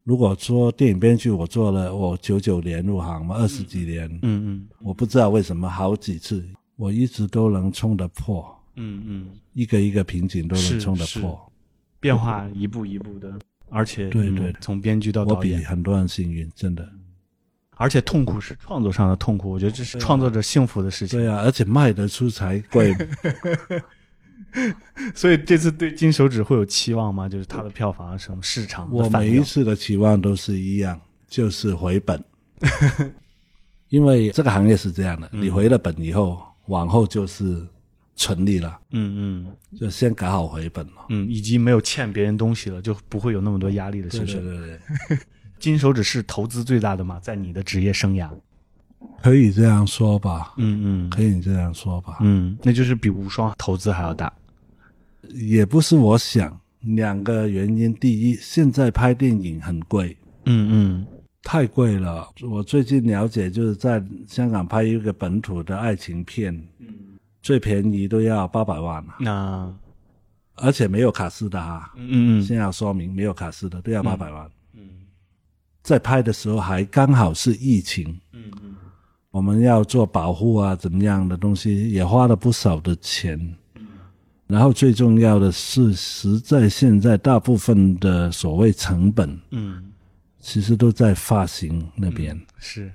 [0.06, 6.45] 如果说电影编剧，我做了，我九九年入行嘛，二十几年，嗯嗯我不知道为什么好几次，
[6.76, 8.45] 我一直都能冲得破，
[8.76, 11.51] 嗯嗯，一个一个瓶颈都能冲得破。
[11.99, 13.34] 变化一步一步的，
[13.70, 16.88] 而且嗯对对从编剧到我比导演，很多人幸运，真的。
[17.78, 21.18] 而且痛苦是创作上的痛苦，我觉得这是创作者幸福的事情。
[21.18, 22.95] 对啊，而且卖得出才贵。
[25.14, 27.28] 所以这次对金手指会有期望吗？
[27.30, 32.24] 就是它的票房啊什么市场我每一次的期望都是一样，就是回本。
[33.89, 37.66] 因为这个行业是这样的，你回了本以后，往后就是
[38.16, 41.06] 纯利了，嗯嗯就先搞好回本了。
[41.10, 44.39] 嗯，以及没有欠别人东西了，就不会有那么多压力了，是对不是？
[44.41, 44.80] 对对
[45.10, 45.20] 对，
[45.60, 48.30] 金手指是投资最大的嘛，在你的职业生涯。
[49.22, 52.18] 可以这样说吧，嗯嗯可以这样说吧。
[52.22, 54.32] 嗯，那就是比无双投资还要大。
[55.34, 57.93] 也不是我想，两个原因。
[57.95, 60.15] 第一，现在拍电影很贵，
[60.45, 61.07] 嗯嗯
[61.43, 62.28] 太贵了。
[62.41, 66.59] 我最近了解，就是在香港拍一个本土的爱情片，
[67.41, 69.73] 最便宜都要八百万了，那
[70.55, 71.93] 而且没有卡斯的哈。
[71.97, 74.49] 嗯嗯先要说明，没有卡斯的都要八百万。
[74.73, 74.82] 嗯
[75.84, 78.76] 在拍的时候还刚好是疫情，嗯嗯
[79.30, 83.39] 我们要做保护啊，怎么样的东西也花了不少的钱。
[84.48, 89.84] 然后最重要的是，实在现在大部分的所谓成本，嗯，
[90.39, 92.39] 其实都在发行那边。
[92.60, 92.91] 是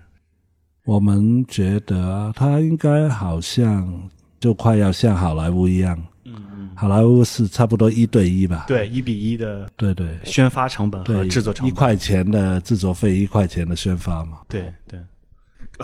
[0.85, 8.65] 我们觉得它应该好像就快要像好莱坞一样，嗯嗯，好莱坞是差不多一对一吧？
[8.69, 11.69] 对，一比一的对对宣发成本和对，制作成本。
[11.69, 14.39] 一块钱的制作费，一块钱的宣发嘛。
[14.49, 14.99] 对对，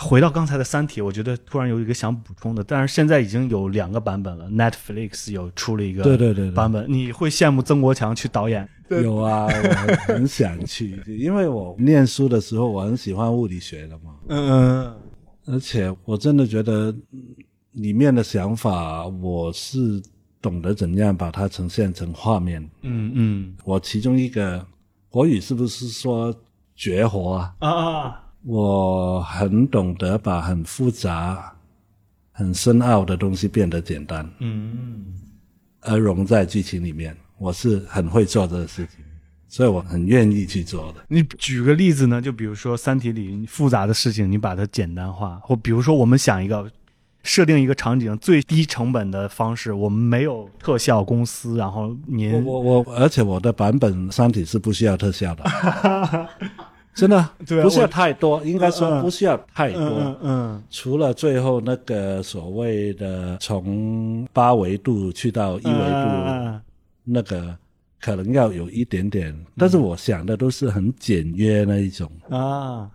[0.00, 8.68] 回到刚才的《三体》，我觉得突然有一个想补充的，但是现在已经有两个版本了，Netflix 有出了一个对对对对版本，你会羡慕曾国强去导演？
[8.88, 14.96] 有啊，我很很想去，因为我念书的时候我很喜欢物理学的嘛，嗯嗯
[15.46, 17.20] 而且我真的觉得嗯
[17.72, 20.00] 里面的想法，我是
[20.40, 22.62] 懂得怎样把它呈现成画面。
[22.82, 24.64] 嗯嗯我其中一个
[25.08, 26.34] 国语是不是说
[26.76, 27.54] 绝活啊？
[27.58, 31.52] 啊啊，我很懂得把很复杂、
[32.30, 35.04] 很深奥的东西变得简单，嗯
[35.80, 37.16] 而融在剧情里面。
[37.38, 39.04] 我是很会做这个事情，
[39.46, 41.04] 所以我很愿意去做的。
[41.08, 42.22] 你举个例子呢？
[42.22, 46.70] 就比如说《三体》里复杂的事情，你把它简单化，或比如说我们想一个
[47.24, 55.44] 设定一个场景，最低成本的方式，我们没有特效公司，然后您我我我，而且我的版本《三体》是不需要特效的，
[56.96, 59.80] 真的，对啊不需要太多，应该说不需要太多。
[59.82, 66.60] 嗯嗯除了最后那个所谓的从八维度去到一维度，嗯
[67.04, 67.54] 那个
[68.00, 72.90] 可能要有一点点，但是我想的都是很简约那一种，嗯啊，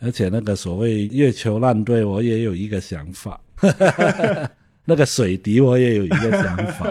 [0.00, 3.40] 而且那个所谓月球烂队，我也有一个想法，
[4.84, 6.86] 那个水滴我也有一个想法，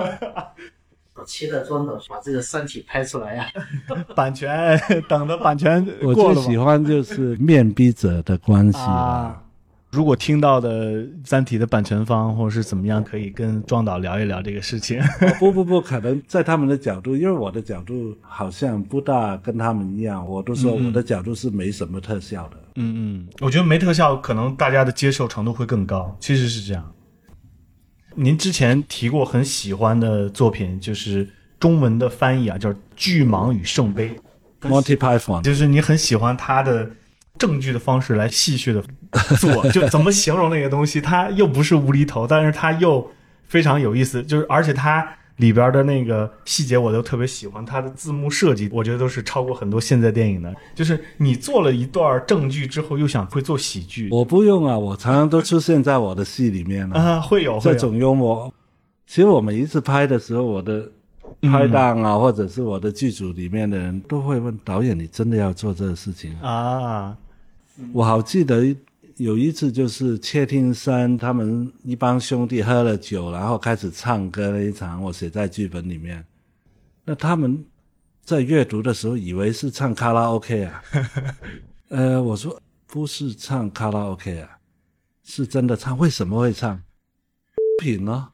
[1.26, 3.48] 期待庄导把这个《三体》拍出来呀、
[4.16, 8.86] 版权等着版权我 过了吧最喜欢就是面壁者的关系啦。
[8.86, 9.42] 啊。
[9.92, 10.92] 如果听到的
[11.24, 15.02] 《三体》的版权方或者是怎么样，可以跟庄导聊一聊这个事情。
[15.40, 22.58] 不不不，可能在他们的角度，因为我的角度好像不大跟他们一样，我都说我的角度是没什么特效的。
[22.76, 26.14] 嗯嗯，我觉得没特效，可能大家的接受程度会更高。
[26.20, 26.92] 其实是这样。
[28.16, 31.28] 您之前提过很喜欢的作品，就是
[31.60, 34.16] 中文的翻译啊，叫《巨蟒与圣杯》
[34.70, 36.90] ，Monty Python，就是你很喜欢他的
[37.38, 38.84] 正剧的方式来戏谑的
[39.38, 43.12] 做， 就怎么形容那个东西，它又不是无厘头，但是它又
[43.48, 45.08] 非常有意思，就是而且它
[45.38, 50.54] 里边的那个细节我都特别喜欢，它的字幕设计我觉得都是超过很多现在电影的。
[50.74, 57.02] 就是你做了一段正剧之后，又想会做喜剧，我不用啊，我常常都出现在我的戏里面啊。
[57.02, 58.54] 啊会有会有这种幽默，
[59.06, 60.90] 其实我每一次拍的时候，我的
[61.42, 67.16] 拍档啊，或者是我的剧组里面的人都会问导演：“你真的要做这个事情？”啊，
[67.92, 68.76] 我好记得
[69.18, 76.26] 有一次，就是窃听山他们一帮兄弟喝了酒，然后开始唱歌那一场，我写在剧本里面。
[77.06, 77.64] 那他们
[78.24, 80.84] 在阅读的时候以为是唱卡拉 OK 啊，
[81.90, 84.50] 呃，我说不是唱卡拉 OK 啊，
[85.24, 85.98] 是真的唱。
[85.98, 86.82] 为什么会唱？
[87.82, 88.30] 品呢？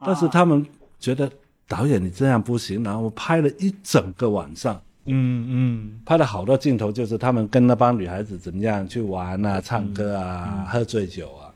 [0.00, 0.66] 但是他们
[0.98, 1.30] 觉得
[1.68, 4.82] 导演你这样不行，然后我拍了一整个晚上。
[5.06, 11.50] 嗯嗯拍了好多镜头，就是他们跟那帮女孩子怎么样去玩啊、唱歌啊、喝醉酒啊。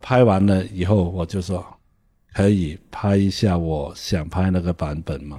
[0.00, 1.64] 拍完了以后，我就说
[2.32, 5.38] 可以拍一下我想拍那个版本吗？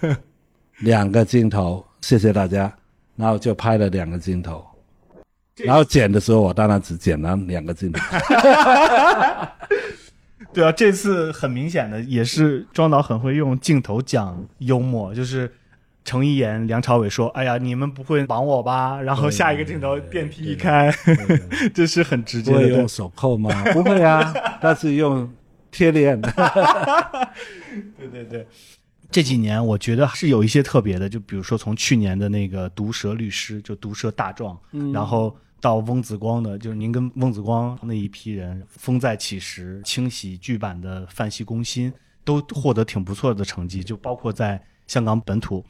[0.80, 2.72] 两个镜头，谢谢大家。
[3.16, 4.62] 然后就拍了两个镜头，
[5.64, 7.98] 然后剪的时候，我当然只剪了两个镜头。
[10.52, 15.50] 对啊，这次很明显的也是庄导很会用镜头讲幽默，就是
[16.06, 20.90] 程一言、梁朝伟说：“哎呀，你们不会绑我吧？”然后下一个镜头电梯一开，
[21.74, 22.58] 这是很直接的。
[22.58, 23.50] 会用手扣吗？
[23.72, 24.32] 不会啊，
[24.62, 25.28] 但是用
[25.72, 26.18] 贴链。
[27.98, 28.46] 对对对，
[29.10, 34.56] 这几年我觉得是有一些特别的，就比如说从去年的那个《毒舌律师》，就《毒舌大壮》，
[34.94, 41.90] 然后到翁子光的，就是您跟翁子光那一批人，《风再起时》、清洗剧版的《范西攻心》
[42.24, 45.64] 都获得挺不错的成绩，就包括在香港本土。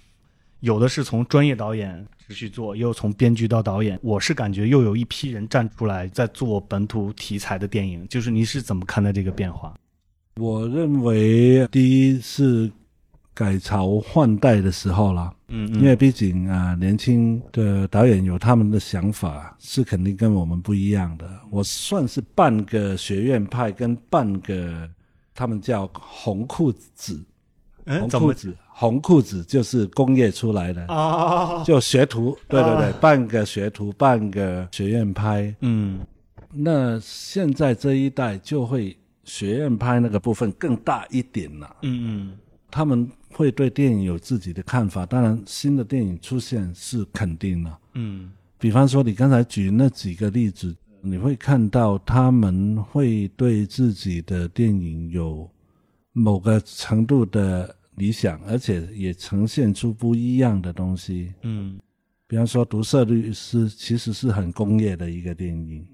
[0.61, 3.99] 有的是从专业导演持续做，也有从编剧到导演。
[4.03, 9.75] 我是感觉又有一批人站出来在做本土题材的电影，就是你是怎么看待这个变化？
[10.41, 12.71] 我认为第一是
[13.33, 21.31] 改朝换代的时候了，嗯因为毕竟啊，年轻的导演有他们的想法，是肯定跟我们不一样的。
[21.51, 24.89] 我算是半个学院派，跟半个
[25.35, 27.25] 他们叫红裤子，
[27.87, 31.65] 嗯，怎么红裤子，红裤子就是工业出来的，啊？
[31.65, 35.55] 就学徒，对对对，半个学徒，半个学院派。
[35.61, 36.01] 嗯
[36.53, 41.77] 那现在这一代就会学院派那个部分更大一点了。
[41.83, 42.39] 嗯嗯
[42.71, 47.79] 他们会对电影有自己的看法，当然新的电影出现是肯定了。
[47.95, 55.49] 嗯比方说你刚才举那几个例子，你会看到他们会对自己的电影有
[56.13, 61.35] 某个程度的理想，而且也呈现出不一样的东西。
[61.43, 61.79] 嗯
[62.29, 65.87] 比方说《毒色律师》其实是很工业的一个电影，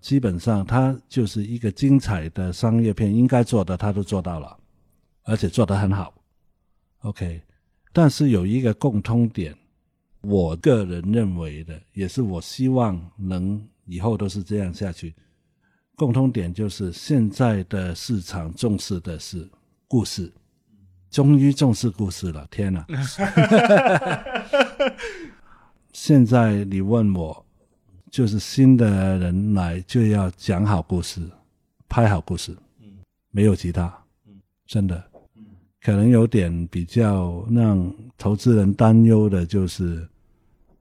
[0.00, 4.58] 基本上它就是一个精彩的商业片，应该做的它都做到了，
[5.22, 6.12] 而且做得很好。
[7.02, 7.40] OK，
[7.92, 9.56] 但是有一个共通点，
[10.22, 15.14] 我个人认为的，也是我希望能以后都是这样下去。
[15.94, 19.48] 共通点就是现在的市场重视的是
[19.86, 20.32] 故事，
[21.10, 22.46] 终于重视故事了。
[22.50, 22.86] 天哪！
[25.92, 27.44] 现在你问我，
[28.10, 31.20] 就是新的人来就要讲好故事，
[31.88, 32.56] 拍好故事，
[33.30, 33.92] 没有其他，
[34.66, 35.02] 真的，
[35.82, 40.08] 可能有点比较让投资人担忧的就是，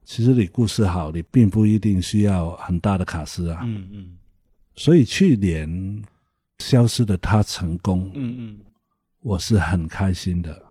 [0.05, 3.61] 其实你故事好，你并不一定需要很大的卡司啊。
[3.63, 4.15] 嗯嗯
[4.75, 5.67] 所以去年
[6.59, 8.59] 《消失的他》成功，嗯嗯
[9.21, 10.61] 我是很开心的，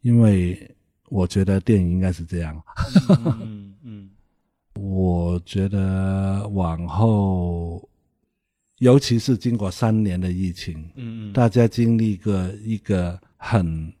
[0.00, 0.74] 因为
[1.08, 2.60] 我觉得电影应该是这样。
[3.24, 4.10] 嗯嗯
[4.78, 7.88] 我觉得往后，
[8.78, 11.32] 尤其是经过三年的疫情，嗯嗯。
[11.32, 13.92] 大家经历过一个很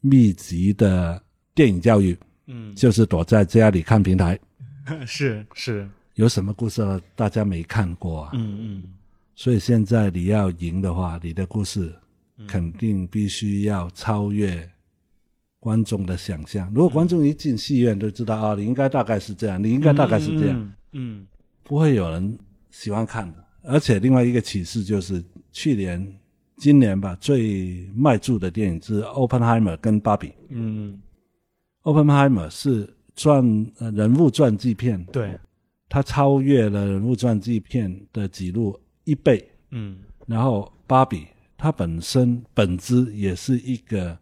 [0.00, 1.22] 密集的
[1.54, 2.74] 电影教育，嗯。
[2.74, 4.38] 就是躲在家里看平台，
[4.86, 6.82] 嗯，是是，有什么故事
[7.14, 8.30] 大家没看过啊？
[8.34, 8.82] 嗯嗯。
[9.36, 11.94] 所以现在你要赢的话，你的故事
[12.46, 14.68] 肯定必须要超越
[15.58, 16.70] 观众的想象。
[16.74, 21.26] 如果观众一进戏院就知道啊，你应该大概是这样，你应该大概是这样，嗯嗯
[21.62, 22.38] 不会有人
[22.70, 23.44] 喜欢看的。
[23.62, 26.06] 而且另外一个启示就是，去年、
[26.56, 30.28] 今年吧，最卖座的电影是《Oppenheimer》跟《芭比》。
[30.50, 31.00] 嗯
[31.82, 35.36] ，Oppenheimer 是传呃人物传记片，对，
[35.88, 39.44] 它超越了人物传记片的记录一倍。
[39.70, 41.26] 嗯然后芭比
[41.56, 44.16] 它本身本质也是一个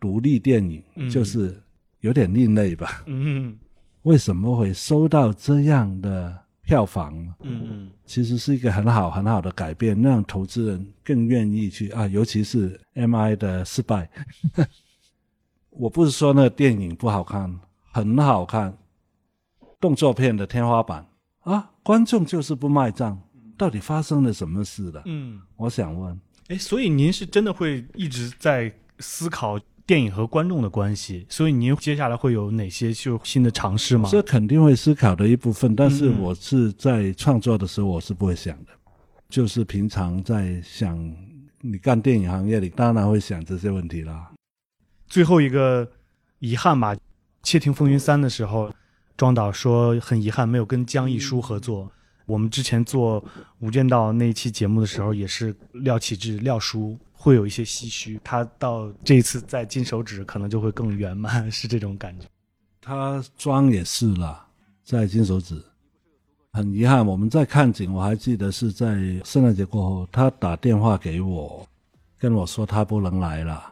[0.00, 1.60] 独立电影，嗯就是
[2.00, 3.02] 有点另类吧。
[3.06, 3.56] 嗯
[4.02, 7.62] 为什么会收到这样的票房嗯？
[7.70, 14.10] 嗯其实是一个很好很好的改变，让投资人更愿意去啊，尤其是 MI 的失败。
[15.70, 17.58] 我不是说那个电影不好看，
[17.92, 18.76] 很好看，
[19.80, 21.06] 动作片的天花板
[21.40, 23.18] 啊，观众就是不卖账，
[23.56, 25.02] 到底发生了什么事了？
[25.06, 26.20] 嗯，我想问，
[26.52, 34.06] 哎，所以您是真的会一直在思考电影和观众的关系，所以您接下来会有哪些就新的尝试吗？
[34.12, 38.72] 这肯定会思考的一部分，但是嗯我是在创作的时候我是不会想的，
[39.30, 40.94] 就是平常在想，
[41.62, 44.30] 你干电影行业里当然会想这些问题啦。
[45.06, 45.90] 最后一个
[46.40, 46.94] 遗憾吧，
[47.42, 48.70] 《窃听风云三》的时候，
[49.16, 51.90] 庄导说很遗憾没有跟江一书合作。
[52.32, 53.22] 我们之前做
[53.58, 62.26] 《无间道》那一期节目的时候，也是廖启智、廖叔会有一些唏嘘，他到这一次在金手指可能就会更圆满， 是这种感觉。
[62.80, 64.46] 他妆也是了，
[64.82, 65.62] 在金手指。
[66.54, 71.66] 很遗憾，我们在看景，我还记得是在圣诞节过后，他打电话给我，
[72.18, 73.62] 跟我说他不能来了，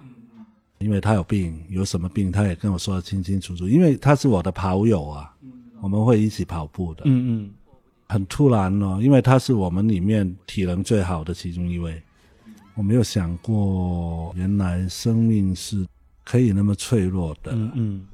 [0.81, 3.67] 因为他有病，有什么病他也跟我说得清清楚楚。
[3.67, 5.35] 因为他是我的跑友啊，
[5.81, 7.05] 我们会一起跑步的。
[7.07, 7.51] 嗯嗯
[8.11, 12.03] 很突然哦，因为他是我们里面体能最好的其中一位。
[12.75, 15.87] 我没有想过，原来生命是
[16.25, 17.53] 可以那么脆弱的。
[17.53, 18.07] 嗯嗯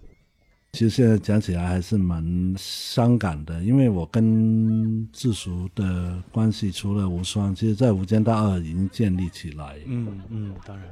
[0.73, 9.79] 其实现在讲起来还是蛮伤感的，因为我跟智叔的关系除了无双，其实在《无间道二》已经建立起来。
[9.87, 10.87] 嗯嗯，当然，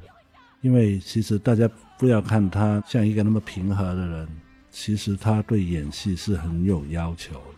[0.62, 4.28] 因为其实大家不要看他像一个那么平和的人，
[4.70, 7.53] 其实他对演戏是很有要求的。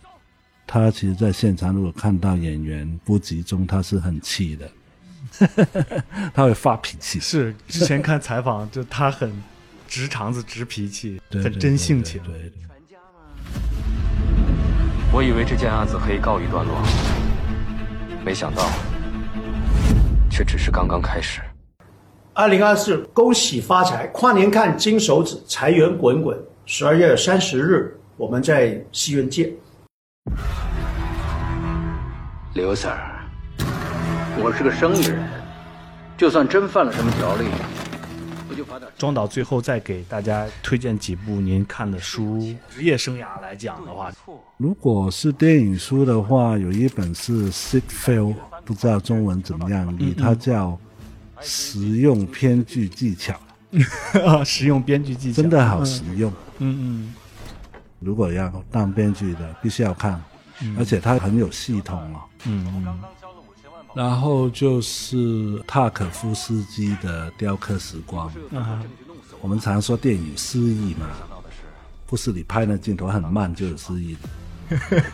[0.66, 4.70] 他其实，在现场如果看到演员不集中，他是很气的，
[6.34, 7.20] 他会发脾气。
[7.20, 9.32] 是之前看采访，就他很
[9.86, 12.20] 直肠子、直脾气，很真性情。
[12.24, 12.52] 对对对
[15.12, 16.74] 我以为这件案子可以告一段落，
[18.24, 18.68] 没想到
[20.28, 21.40] 却只是刚刚开始。
[22.34, 24.06] 二零二四，恭喜发财！
[24.08, 26.36] 跨年看金手指，财源滚滚。
[26.66, 29.50] 十二月三十日，我们在戏院见。
[32.56, 32.96] 刘 Sir，
[34.38, 35.28] 我是个生意人，
[36.16, 37.44] 就算真犯了什么条例，
[38.48, 42.40] 不就罚点庄导最后再给大家推荐几部您看的书。
[42.70, 44.10] 职业生涯来讲的话，
[44.56, 48.34] 如果是电影书的话，有一本是 Sick Fail，
[48.64, 50.78] 不知道中文怎么样译，它叫
[51.42, 53.38] 《实用编剧技巧
[54.46, 56.32] 实用编剧技》，巧真的好实用。
[56.60, 57.14] 嗯嗯
[58.00, 60.18] 如果要当编剧的，必须要看，
[60.78, 62.20] 而且它很有系统哦。
[62.44, 63.00] 嗯嗯
[63.94, 68.28] 然后就是塔可夫斯基的《雕刻时光》。
[68.50, 68.82] 嗯啊
[69.40, 71.06] 我们常说电影诗意嘛，
[72.06, 74.28] 不是你拍那镜头很慢就有诗意的。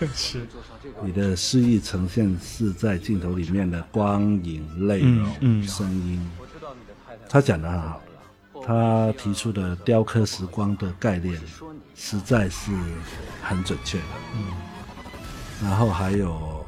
[0.15, 0.47] 是，
[1.03, 6.25] 你的诗意呈现是在镜头里面的光影、内容、嗯嗯声音。
[7.29, 8.01] 他讲的很好，
[8.65, 11.39] 他提出的雕刻时光的概念，
[11.95, 12.71] 实在是
[13.43, 14.05] 很准确的。
[14.37, 14.45] 嗯，
[15.63, 16.67] 然后还有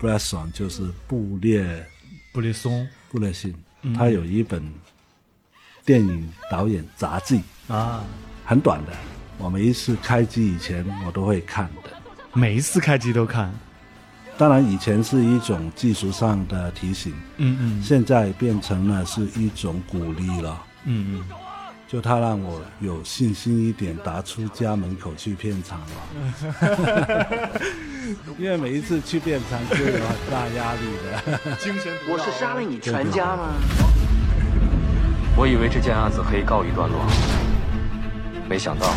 [0.00, 1.86] Bresson，就是布列
[2.32, 2.86] 布列松。
[3.10, 3.54] 布列辛，
[3.96, 4.60] 他有一本
[5.84, 8.02] 电影导演杂记，啊，
[8.44, 8.92] 很短的，
[9.38, 11.90] 我每一次开机以前我都会看的。
[12.32, 13.54] 每一次开机都看。
[14.36, 17.82] 当然，以前是一种技术上的提醒，嗯嗯。
[17.84, 20.60] 现在变成了是一种鼓励了。
[20.86, 21.36] 嗯嗯，
[21.86, 25.86] 就他让我有信心一点，打出家门口去片场了。
[28.38, 31.56] 因为每一次去片场都有很大压力的。
[31.56, 33.54] 精神我是杀了你全家吗？
[35.36, 37.04] 我以为这件案子可以告一段落，
[38.48, 38.94] 没想到，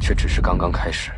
[0.00, 1.10] 却只是刚刚开始。